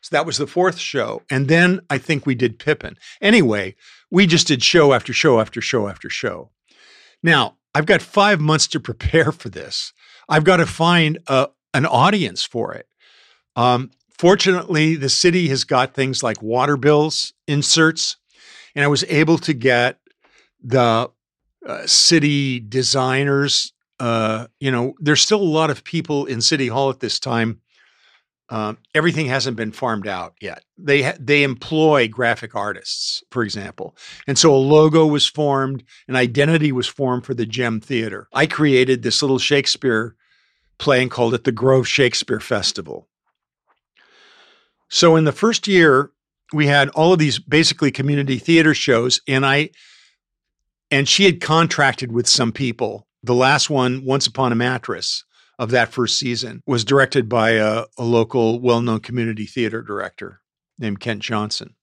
So 0.00 0.14
that 0.14 0.26
was 0.26 0.38
the 0.38 0.46
fourth 0.46 0.78
show. 0.78 1.22
And 1.30 1.48
then 1.48 1.80
I 1.90 1.98
think 1.98 2.24
we 2.24 2.34
did 2.34 2.58
Pippin. 2.58 2.96
Anyway, 3.20 3.74
we 4.10 4.26
just 4.26 4.46
did 4.46 4.62
show 4.62 4.92
after 4.92 5.12
show 5.12 5.40
after 5.40 5.60
show 5.60 5.88
after 5.88 6.08
show. 6.08 6.50
Now, 7.22 7.56
I've 7.74 7.86
got 7.86 8.02
five 8.02 8.40
months 8.40 8.66
to 8.68 8.80
prepare 8.80 9.32
for 9.32 9.48
this. 9.48 9.92
I've 10.28 10.44
got 10.44 10.58
to 10.58 10.66
find 10.66 11.18
a, 11.26 11.48
an 11.74 11.86
audience 11.86 12.44
for 12.44 12.74
it. 12.74 12.86
Um, 13.56 13.90
fortunately, 14.18 14.94
the 14.94 15.08
city 15.08 15.48
has 15.48 15.64
got 15.64 15.94
things 15.94 16.22
like 16.22 16.42
water 16.42 16.76
bills 16.76 17.32
inserts, 17.46 18.16
and 18.74 18.84
I 18.84 18.88
was 18.88 19.04
able 19.04 19.38
to 19.38 19.52
get 19.52 19.98
the 20.62 21.10
uh, 21.66 21.86
city 21.86 22.60
designers. 22.60 23.72
Uh, 23.98 24.46
you 24.60 24.70
know, 24.70 24.94
there's 25.00 25.20
still 25.20 25.42
a 25.42 25.42
lot 25.42 25.70
of 25.70 25.84
people 25.84 26.26
in 26.26 26.40
City 26.40 26.68
Hall 26.68 26.90
at 26.90 27.00
this 27.00 27.18
time. 27.18 27.60
Um, 28.50 28.78
everything 28.94 29.26
hasn't 29.26 29.58
been 29.58 29.72
farmed 29.72 30.06
out 30.06 30.34
yet. 30.40 30.64
They 30.78 31.02
ha- 31.02 31.16
they 31.20 31.42
employ 31.42 32.08
graphic 32.08 32.54
artists, 32.54 33.22
for 33.30 33.42
example, 33.42 33.94
and 34.26 34.38
so 34.38 34.54
a 34.54 34.56
logo 34.56 35.06
was 35.06 35.26
formed, 35.26 35.84
an 36.06 36.16
identity 36.16 36.72
was 36.72 36.86
formed 36.86 37.26
for 37.26 37.34
the 37.34 37.44
Gem 37.44 37.80
Theater. 37.80 38.26
I 38.32 38.46
created 38.46 39.02
this 39.02 39.20
little 39.22 39.38
Shakespeare 39.38 40.16
play 40.78 41.02
and 41.02 41.10
called 41.10 41.34
it 41.34 41.44
the 41.44 41.52
Grove 41.52 41.86
Shakespeare 41.86 42.40
Festival. 42.40 43.08
So 44.88 45.16
in 45.16 45.24
the 45.24 45.32
first 45.32 45.68
year, 45.68 46.10
we 46.52 46.66
had 46.66 46.88
all 46.90 47.12
of 47.12 47.18
these 47.18 47.38
basically 47.38 47.90
community 47.90 48.38
theater 48.38 48.72
shows, 48.74 49.20
and 49.28 49.44
I 49.44 49.70
and 50.90 51.06
she 51.06 51.24
had 51.24 51.42
contracted 51.42 52.12
with 52.12 52.26
some 52.26 52.52
people. 52.52 53.06
The 53.22 53.34
last 53.34 53.68
one, 53.68 54.04
Once 54.04 54.26
Upon 54.26 54.52
a 54.52 54.54
Mattress, 54.54 55.24
of 55.58 55.70
that 55.70 55.92
first 55.92 56.16
season, 56.16 56.62
was 56.66 56.84
directed 56.84 57.28
by 57.28 57.50
a, 57.50 57.84
a 57.98 58.04
local, 58.04 58.60
well-known 58.60 59.00
community 59.00 59.44
theater 59.44 59.82
director 59.82 60.40
named 60.78 61.00
Kent 61.00 61.22
Johnson. 61.22 61.74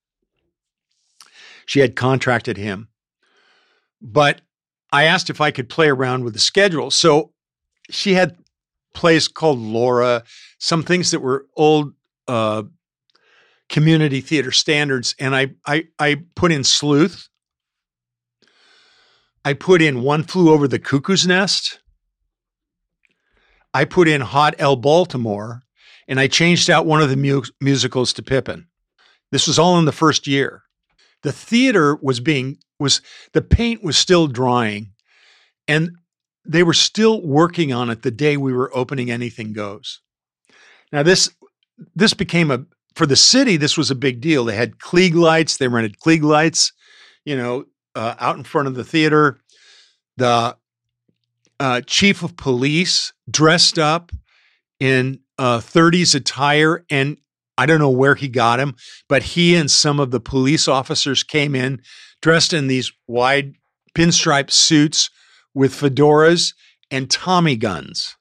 She 1.66 1.80
had 1.80 1.96
contracted 1.96 2.58
him, 2.58 2.90
but 4.02 4.42
I 4.92 5.04
asked 5.04 5.30
if 5.30 5.42
I 5.42 5.52
could 5.52 5.68
play 5.68 5.90
around 5.90 6.24
with 6.24 6.34
the 6.34 6.40
schedule. 6.40 6.92
So 6.92 7.34
she 7.90 8.14
had 8.14 8.38
plays 8.94 9.28
called 9.28 9.60
Laura, 9.60 10.24
some 10.58 10.84
things 10.84 11.12
that 11.12 11.20
were 11.20 11.48
old 11.58 11.94
uh, 12.28 12.64
community 13.68 14.22
theater 14.22 14.52
standards, 14.52 15.16
and 15.20 15.36
I 15.36 15.52
I 15.66 15.88
I 16.00 16.24
put 16.36 16.52
in 16.52 16.64
Sleuth. 16.64 17.28
I 19.44 19.54
put 19.54 19.82
in 19.82 20.02
One 20.02 20.24
Flew 20.24 20.52
Over 20.52 20.68
the 20.68 20.80
Cuckoo's 20.80 21.28
Nest. 21.28 21.80
I 23.76 23.84
put 23.84 24.08
in 24.08 24.22
Hot 24.22 24.56
L 24.58 24.78
Baltimore, 24.78 25.62
and 26.08 26.18
I 26.18 26.28
changed 26.28 26.70
out 26.70 26.86
one 26.86 27.02
of 27.02 27.10
the 27.10 27.18
mu- 27.18 27.44
musicals 27.60 28.14
to 28.14 28.24
Pippin. 28.24 28.68
This 29.34 29.48
was 29.48 29.60
all 29.60 29.78
in 29.78 29.84
the 29.84 29.92
first 29.92 30.28
year. 30.28 30.64
The 31.24 31.34
theater 31.34 31.98
was 32.02 32.22
being 32.22 32.58
was 32.80 33.02
the 33.34 33.42
paint 33.42 33.84
was 33.84 33.98
still 33.98 34.28
drying, 34.28 34.94
and 35.68 35.92
they 36.46 36.64
were 36.64 36.74
still 36.74 37.22
working 37.22 37.74
on 37.74 37.90
it 37.90 38.02
the 38.02 38.12
day 38.12 38.38
we 38.38 38.54
were 38.54 38.74
opening 38.74 39.12
Anything 39.12 39.52
Goes. 39.52 40.00
Now 40.94 41.04
this 41.04 41.30
this 41.96 42.14
became 42.14 42.52
a 42.52 42.64
for 42.96 43.06
the 43.06 43.18
city. 43.18 43.58
This 43.58 43.78
was 43.78 43.92
a 43.92 43.96
big 43.96 44.22
deal. 44.22 44.46
They 44.46 44.56
had 44.56 44.78
Klieg 44.78 45.16
lights. 45.16 45.58
They 45.58 45.68
rented 45.68 46.00
Klieg 46.00 46.24
lights, 46.24 46.72
you 47.26 47.36
know, 47.36 47.66
uh, 47.94 48.16
out 48.20 48.38
in 48.38 48.46
front 48.46 48.70
of 48.70 48.76
the 48.76 48.86
theater. 48.86 49.38
The 50.16 50.56
uh, 51.60 51.82
chief 51.86 52.24
of 52.24 52.36
police 52.38 53.14
dressed 53.30 53.78
up 53.80 54.12
in 54.80 55.20
uh, 55.38 55.60
30s 55.60 56.16
attire, 56.16 56.86
and 56.90 57.18
I 57.58 57.66
don't 57.66 57.80
know 57.80 57.90
where 57.90 58.16
he 58.16 58.28
got 58.28 58.60
him, 58.60 58.76
but 59.08 59.24
he 59.24 59.56
and 59.56 59.70
some 59.72 60.00
of 60.00 60.12
the 60.12 60.20
police 60.20 60.68
officers 60.68 61.24
came 61.24 61.56
in 61.56 61.82
dressed 62.22 62.54
in 62.54 62.68
these 62.68 62.92
wide 63.08 63.54
pinstripe 63.94 64.52
suits 64.52 65.10
with 65.54 65.72
fedoras 65.74 66.54
and 66.92 67.10
Tommy 67.10 67.56
guns 67.56 68.16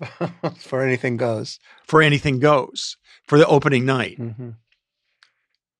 For 0.58 0.82
anything 0.82 1.16
goes. 1.16 1.58
for 1.86 2.02
anything 2.02 2.38
goes 2.40 2.96
for 3.26 3.38
the 3.38 3.46
opening 3.46 3.86
night. 3.86 4.18
Mhm. 4.18 4.56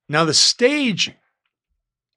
Now, 0.09 0.25
the 0.25 0.33
stage, 0.35 1.11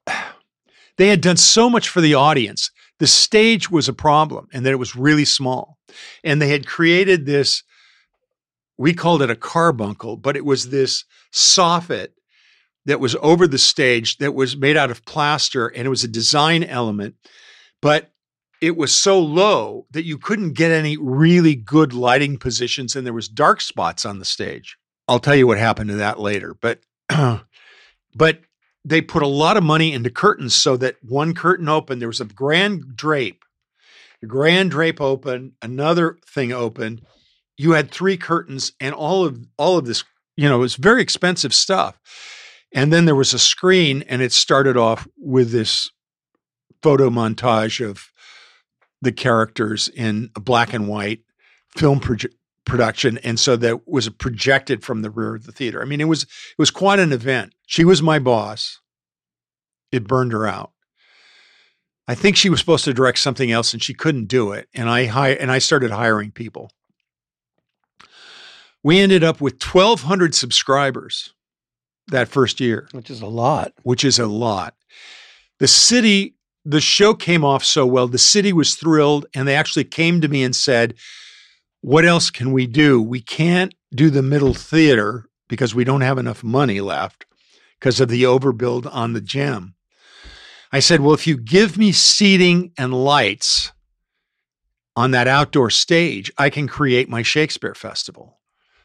they 0.96 1.08
had 1.08 1.20
done 1.20 1.36
so 1.36 1.68
much 1.68 1.88
for 1.88 2.00
the 2.00 2.14
audience. 2.14 2.70
The 3.00 3.06
stage 3.06 3.70
was 3.70 3.88
a 3.88 3.92
problem 3.92 4.48
and 4.52 4.64
that 4.64 4.72
it 4.72 4.78
was 4.78 4.94
really 4.94 5.24
small. 5.24 5.78
And 6.22 6.40
they 6.40 6.48
had 6.48 6.66
created 6.66 7.26
this, 7.26 7.64
we 8.78 8.94
called 8.94 9.22
it 9.22 9.30
a 9.30 9.36
carbuncle, 9.36 10.16
but 10.16 10.36
it 10.36 10.44
was 10.44 10.68
this 10.68 11.04
soffit 11.32 12.08
that 12.84 13.00
was 13.00 13.16
over 13.20 13.46
the 13.46 13.58
stage 13.58 14.18
that 14.18 14.34
was 14.34 14.56
made 14.56 14.76
out 14.76 14.90
of 14.90 15.04
plaster 15.04 15.66
and 15.66 15.86
it 15.86 15.90
was 15.90 16.04
a 16.04 16.08
design 16.08 16.62
element. 16.62 17.16
But 17.82 18.12
it 18.60 18.76
was 18.76 18.94
so 18.94 19.18
low 19.18 19.86
that 19.90 20.04
you 20.04 20.18
couldn't 20.18 20.52
get 20.52 20.70
any 20.70 20.96
really 20.98 21.54
good 21.54 21.94
lighting 21.94 22.36
positions 22.36 22.94
and 22.94 23.06
there 23.06 23.14
was 23.14 23.28
dark 23.28 23.60
spots 23.60 24.04
on 24.04 24.18
the 24.18 24.24
stage. 24.24 24.76
I'll 25.08 25.18
tell 25.18 25.34
you 25.34 25.46
what 25.46 25.58
happened 25.58 25.88
to 25.90 25.96
that 25.96 26.20
later, 26.20 26.54
but 26.60 26.80
but 28.14 28.40
they 28.84 29.00
put 29.00 29.22
a 29.22 29.28
lot 29.28 29.56
of 29.56 29.62
money 29.62 29.92
into 29.92 30.10
curtains 30.10 30.54
so 30.54 30.76
that 30.78 30.96
one 31.02 31.34
curtain 31.34 31.68
opened, 31.68 32.00
there 32.00 32.08
was 32.08 32.20
a 32.20 32.24
grand 32.24 32.96
drape. 32.96 33.44
A 34.22 34.26
grand 34.26 34.70
drape 34.70 35.00
open, 35.00 35.52
another 35.62 36.18
thing 36.26 36.52
opened. 36.52 37.02
You 37.56 37.72
had 37.72 37.90
three 37.90 38.16
curtains 38.16 38.72
and 38.80 38.94
all 38.94 39.24
of 39.24 39.38
all 39.58 39.78
of 39.78 39.86
this, 39.86 40.04
you 40.36 40.48
know, 40.48 40.56
it 40.56 40.60
was 40.60 40.76
very 40.76 41.02
expensive 41.02 41.54
stuff. 41.54 41.98
And 42.72 42.92
then 42.92 43.04
there 43.04 43.14
was 43.14 43.34
a 43.34 43.38
screen 43.38 44.04
and 44.08 44.22
it 44.22 44.32
started 44.32 44.76
off 44.76 45.08
with 45.18 45.50
this 45.50 45.90
photo 46.82 47.10
montage 47.10 47.84
of 47.84 48.10
the 49.02 49.12
characters 49.12 49.88
in 49.88 50.30
a 50.36 50.40
black 50.40 50.72
and 50.72 50.88
white 50.88 51.20
film 51.76 52.00
proje- 52.00 52.32
production 52.66 53.18
and 53.18 53.40
so 53.40 53.56
that 53.56 53.88
was 53.88 54.08
projected 54.10 54.84
from 54.84 55.02
the 55.02 55.10
rear 55.10 55.34
of 55.34 55.44
the 55.46 55.52
theater 55.52 55.80
i 55.82 55.84
mean 55.84 56.00
it 56.00 56.04
was 56.08 56.22
it 56.24 56.58
was 56.58 56.70
quite 56.70 56.98
an 56.98 57.12
event 57.12 57.54
she 57.66 57.84
was 57.84 58.02
my 58.02 58.18
boss 58.18 58.80
it 59.90 60.06
burned 60.06 60.30
her 60.32 60.46
out 60.46 60.70
i 62.06 62.14
think 62.14 62.36
she 62.36 62.50
was 62.50 62.60
supposed 62.60 62.84
to 62.84 62.92
direct 62.94 63.18
something 63.18 63.50
else 63.50 63.72
and 63.72 63.82
she 63.82 63.94
couldn't 63.94 64.26
do 64.26 64.52
it 64.52 64.68
and 64.74 64.88
i 64.90 65.06
hi- 65.06 65.30
and 65.32 65.50
i 65.50 65.58
started 65.58 65.90
hiring 65.90 66.30
people 66.30 66.70
we 68.82 68.98
ended 68.98 69.22
up 69.24 69.40
with 69.40 69.54
1200 69.62 70.34
subscribers 70.34 71.32
that 72.08 72.28
first 72.28 72.60
year 72.60 72.88
Which 72.92 73.10
is 73.10 73.20
a 73.20 73.26
lot. 73.26 73.72
which 73.82 74.04
is 74.04 74.18
a 74.18 74.26
lot. 74.26 74.74
The 75.58 75.68
city, 75.68 76.34
the 76.64 76.80
show 76.80 77.12
came 77.14 77.44
off 77.44 77.62
so 77.64 77.86
well. 77.86 78.08
The 78.08 78.16
city 78.18 78.52
was 78.52 78.74
thrilled, 78.74 79.26
and 79.34 79.46
they 79.46 79.54
actually 79.54 79.84
came 79.84 80.20
to 80.22 80.28
me 80.28 80.42
and 80.42 80.56
said, 80.56 80.94
What 81.80 82.04
else 82.04 82.30
can 82.30 82.52
we 82.52 82.66
do? 82.66 83.00
We 83.00 83.20
can't 83.20 83.74
do 83.94 84.10
the 84.10 84.22
middle 84.22 84.54
theater 84.54 85.26
because 85.48 85.74
we 85.74 85.84
don't 85.84 86.02
have 86.02 86.18
enough 86.18 86.44
money 86.44 86.80
left 86.80 87.24
because 87.78 88.00
of 88.00 88.08
the 88.08 88.24
overbuild 88.24 88.88
on 88.92 89.14
the 89.14 89.20
Gem. 89.20 89.74
I 90.72 90.80
said, 90.80 91.00
Well, 91.00 91.14
if 91.14 91.26
you 91.26 91.36
give 91.36 91.78
me 91.78 91.92
seating 91.92 92.72
and 92.78 92.92
lights 92.92 93.72
on 94.94 95.10
that 95.12 95.26
outdoor 95.26 95.70
stage, 95.70 96.30
I 96.36 96.50
can 96.50 96.68
create 96.68 97.08
my 97.08 97.22
Shakespeare 97.22 97.74
Festival. 97.74 98.38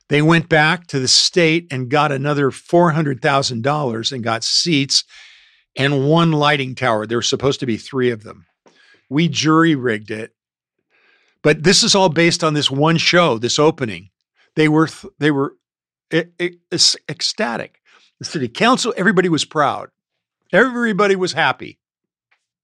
They 0.08 0.21
went 0.21 0.49
back 0.49 0.88
to 0.88 0.99
the 0.99 1.08
state 1.08 1.67
and 1.71 1.89
got 1.89 2.12
another 2.12 2.51
$400,000 2.51 4.12
and 4.12 4.23
got 4.23 4.43
seats 4.43 5.03
and 5.75 6.08
one 6.08 6.31
lighting 6.31 6.75
tower. 6.75 7.05
There 7.05 7.17
were 7.17 7.23
supposed 7.23 7.60
to 7.60 7.65
be 7.65 7.77
three 7.77 8.12
of 8.12 8.23
them. 8.23 8.45
We 9.10 9.27
jury 9.27 9.75
rigged 9.75 10.12
it. 10.12 10.31
But 11.45 11.62
this 11.62 11.84
is 11.84 11.93
all 11.93 12.10
based 12.10 12.43
on 12.43 12.55
this 12.55 12.71
one 12.71 12.97
show, 12.97 13.38
this 13.38 13.60
opening. 13.60 14.10
They 14.55 14.67
were 14.67 14.88
th- 14.88 15.13
they 15.19 15.29
were 15.29 15.53
ec- 16.10 16.58
ecstatic. 17.08 17.81
The 18.17 18.25
city 18.25 18.47
council, 18.47 18.95
everybody 18.97 19.29
was 19.29 19.45
proud. 19.45 19.89
Everybody 20.51 21.15
was 21.15 21.34
happy. 21.34 21.77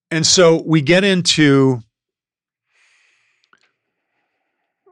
And 0.10 0.26
so 0.26 0.64
we 0.66 0.82
get 0.82 1.04
into 1.04 1.82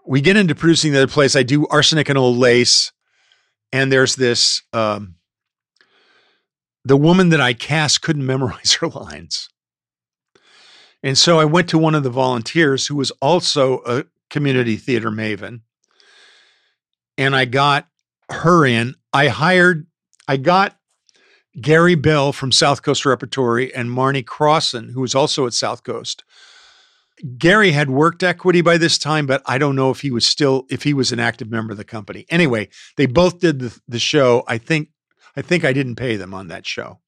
we 0.05 0.21
get 0.21 0.37
into 0.37 0.53
producing 0.53 0.91
the 0.91 0.99
other 0.99 1.11
place. 1.11 1.35
I 1.35 1.41
do 1.41 1.65
arsenic 1.65 2.09
and 2.09 2.17
old 2.17 2.37
lace, 2.37 2.91
and 3.73 3.91
there's 3.91 4.15
this 4.15 4.61
um, 4.71 5.15
the 6.85 6.95
woman 6.95 7.29
that 7.29 7.41
I 7.41 7.53
cast 7.55 8.03
couldn't 8.03 8.25
memorize 8.33 8.73
her 8.73 8.87
lines. 8.87 9.49
And 11.03 11.17
so 11.17 11.39
I 11.39 11.45
went 11.45 11.69
to 11.69 11.77
one 11.77 11.95
of 11.95 12.03
the 12.03 12.09
volunteers 12.09 12.87
who 12.87 12.95
was 12.95 13.11
also 13.21 13.81
a 13.85 14.05
community 14.29 14.75
theater 14.75 15.09
maven. 15.09 15.61
And 17.17 17.35
I 17.35 17.45
got 17.45 17.87
her 18.29 18.65
in. 18.65 18.95
I 19.13 19.27
hired, 19.27 19.87
I 20.27 20.37
got 20.37 20.77
Gary 21.59 21.95
Bell 21.95 22.31
from 22.31 22.51
South 22.51 22.81
Coast 22.83 23.05
Repertory 23.05 23.73
and 23.73 23.89
Marnie 23.89 24.25
Crossan, 24.25 24.89
who 24.89 25.01
was 25.01 25.15
also 25.15 25.45
at 25.45 25.53
South 25.53 25.83
Coast. 25.83 26.23
Gary 27.37 27.71
had 27.71 27.89
worked 27.89 28.23
equity 28.23 28.61
by 28.61 28.77
this 28.77 28.97
time, 28.97 29.25
but 29.25 29.41
I 29.45 29.57
don't 29.57 29.75
know 29.75 29.91
if 29.91 30.01
he 30.01 30.11
was 30.11 30.25
still 30.25 30.65
if 30.69 30.83
he 30.83 30.93
was 30.93 31.11
an 31.11 31.19
active 31.19 31.49
member 31.49 31.71
of 31.71 31.77
the 31.77 31.83
company. 31.83 32.25
Anyway, 32.29 32.69
they 32.95 33.07
both 33.07 33.39
did 33.39 33.59
the, 33.59 33.77
the 33.89 33.99
show. 33.99 34.43
I 34.47 34.57
think 34.57 34.89
I 35.35 35.41
think 35.41 35.65
I 35.65 35.73
didn't 35.73 35.95
pay 35.95 36.15
them 36.15 36.33
on 36.33 36.47
that 36.47 36.65
show, 36.65 36.99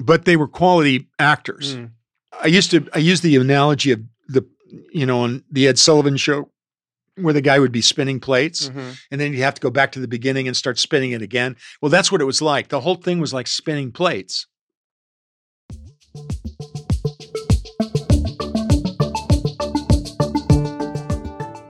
but 0.00 0.24
they 0.24 0.36
were 0.36 0.48
quality 0.48 1.08
actors. 1.20 1.76
Mm. 1.76 1.90
I 2.32 2.46
used 2.46 2.70
to 2.70 2.88
I 2.94 2.98
used 2.98 3.22
the 3.22 3.36
analogy 3.36 3.92
of 3.92 4.00
the 4.28 4.46
you 4.92 5.06
know 5.06 5.20
on 5.20 5.44
the 5.50 5.68
Ed 5.68 5.78
Sullivan 5.78 6.16
show 6.16 6.50
where 7.16 7.34
the 7.34 7.40
guy 7.40 7.58
would 7.58 7.72
be 7.72 7.82
spinning 7.82 8.20
plates 8.20 8.68
mm-hmm. 8.68 8.92
and 9.10 9.20
then 9.20 9.32
you'd 9.32 9.42
have 9.42 9.54
to 9.54 9.60
go 9.60 9.70
back 9.70 9.92
to 9.92 10.00
the 10.00 10.06
beginning 10.08 10.46
and 10.46 10.56
start 10.56 10.78
spinning 10.78 11.10
it 11.12 11.22
again. 11.22 11.56
Well, 11.82 11.90
that's 11.90 12.12
what 12.12 12.20
it 12.20 12.26
was 12.26 12.40
like. 12.40 12.68
The 12.68 12.80
whole 12.80 12.94
thing 12.94 13.18
was 13.18 13.34
like 13.34 13.48
spinning 13.48 13.90
plates. 13.90 14.46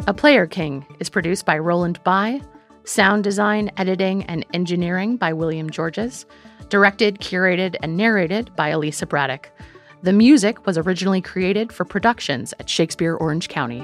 A 0.07 0.14
Player 0.14 0.47
King 0.47 0.87
is 1.01 1.11
produced 1.11 1.44
by 1.44 1.59
Roland 1.59 2.03
By, 2.03 2.40
sound 2.85 3.25
design, 3.25 3.71
editing, 3.77 4.23
and 4.25 4.44
engineering 4.55 5.18
by 5.18 5.35
William 5.35 5.68
Georges, 5.68 6.25
directed, 6.71 7.21
curated, 7.21 7.77
and 7.83 7.97
narrated 7.97 8.51
by 8.57 8.68
Elisa 8.68 9.07
Braddock. 9.07 9.51
The 10.00 10.12
music 10.12 10.64
was 10.64 10.78
originally 10.78 11.20
created 11.20 11.72
for 11.72 11.84
productions 11.84 12.54
at 12.61 12.70
Shakespeare 12.70 13.16
Orange 13.16 13.48
County. 13.48 13.80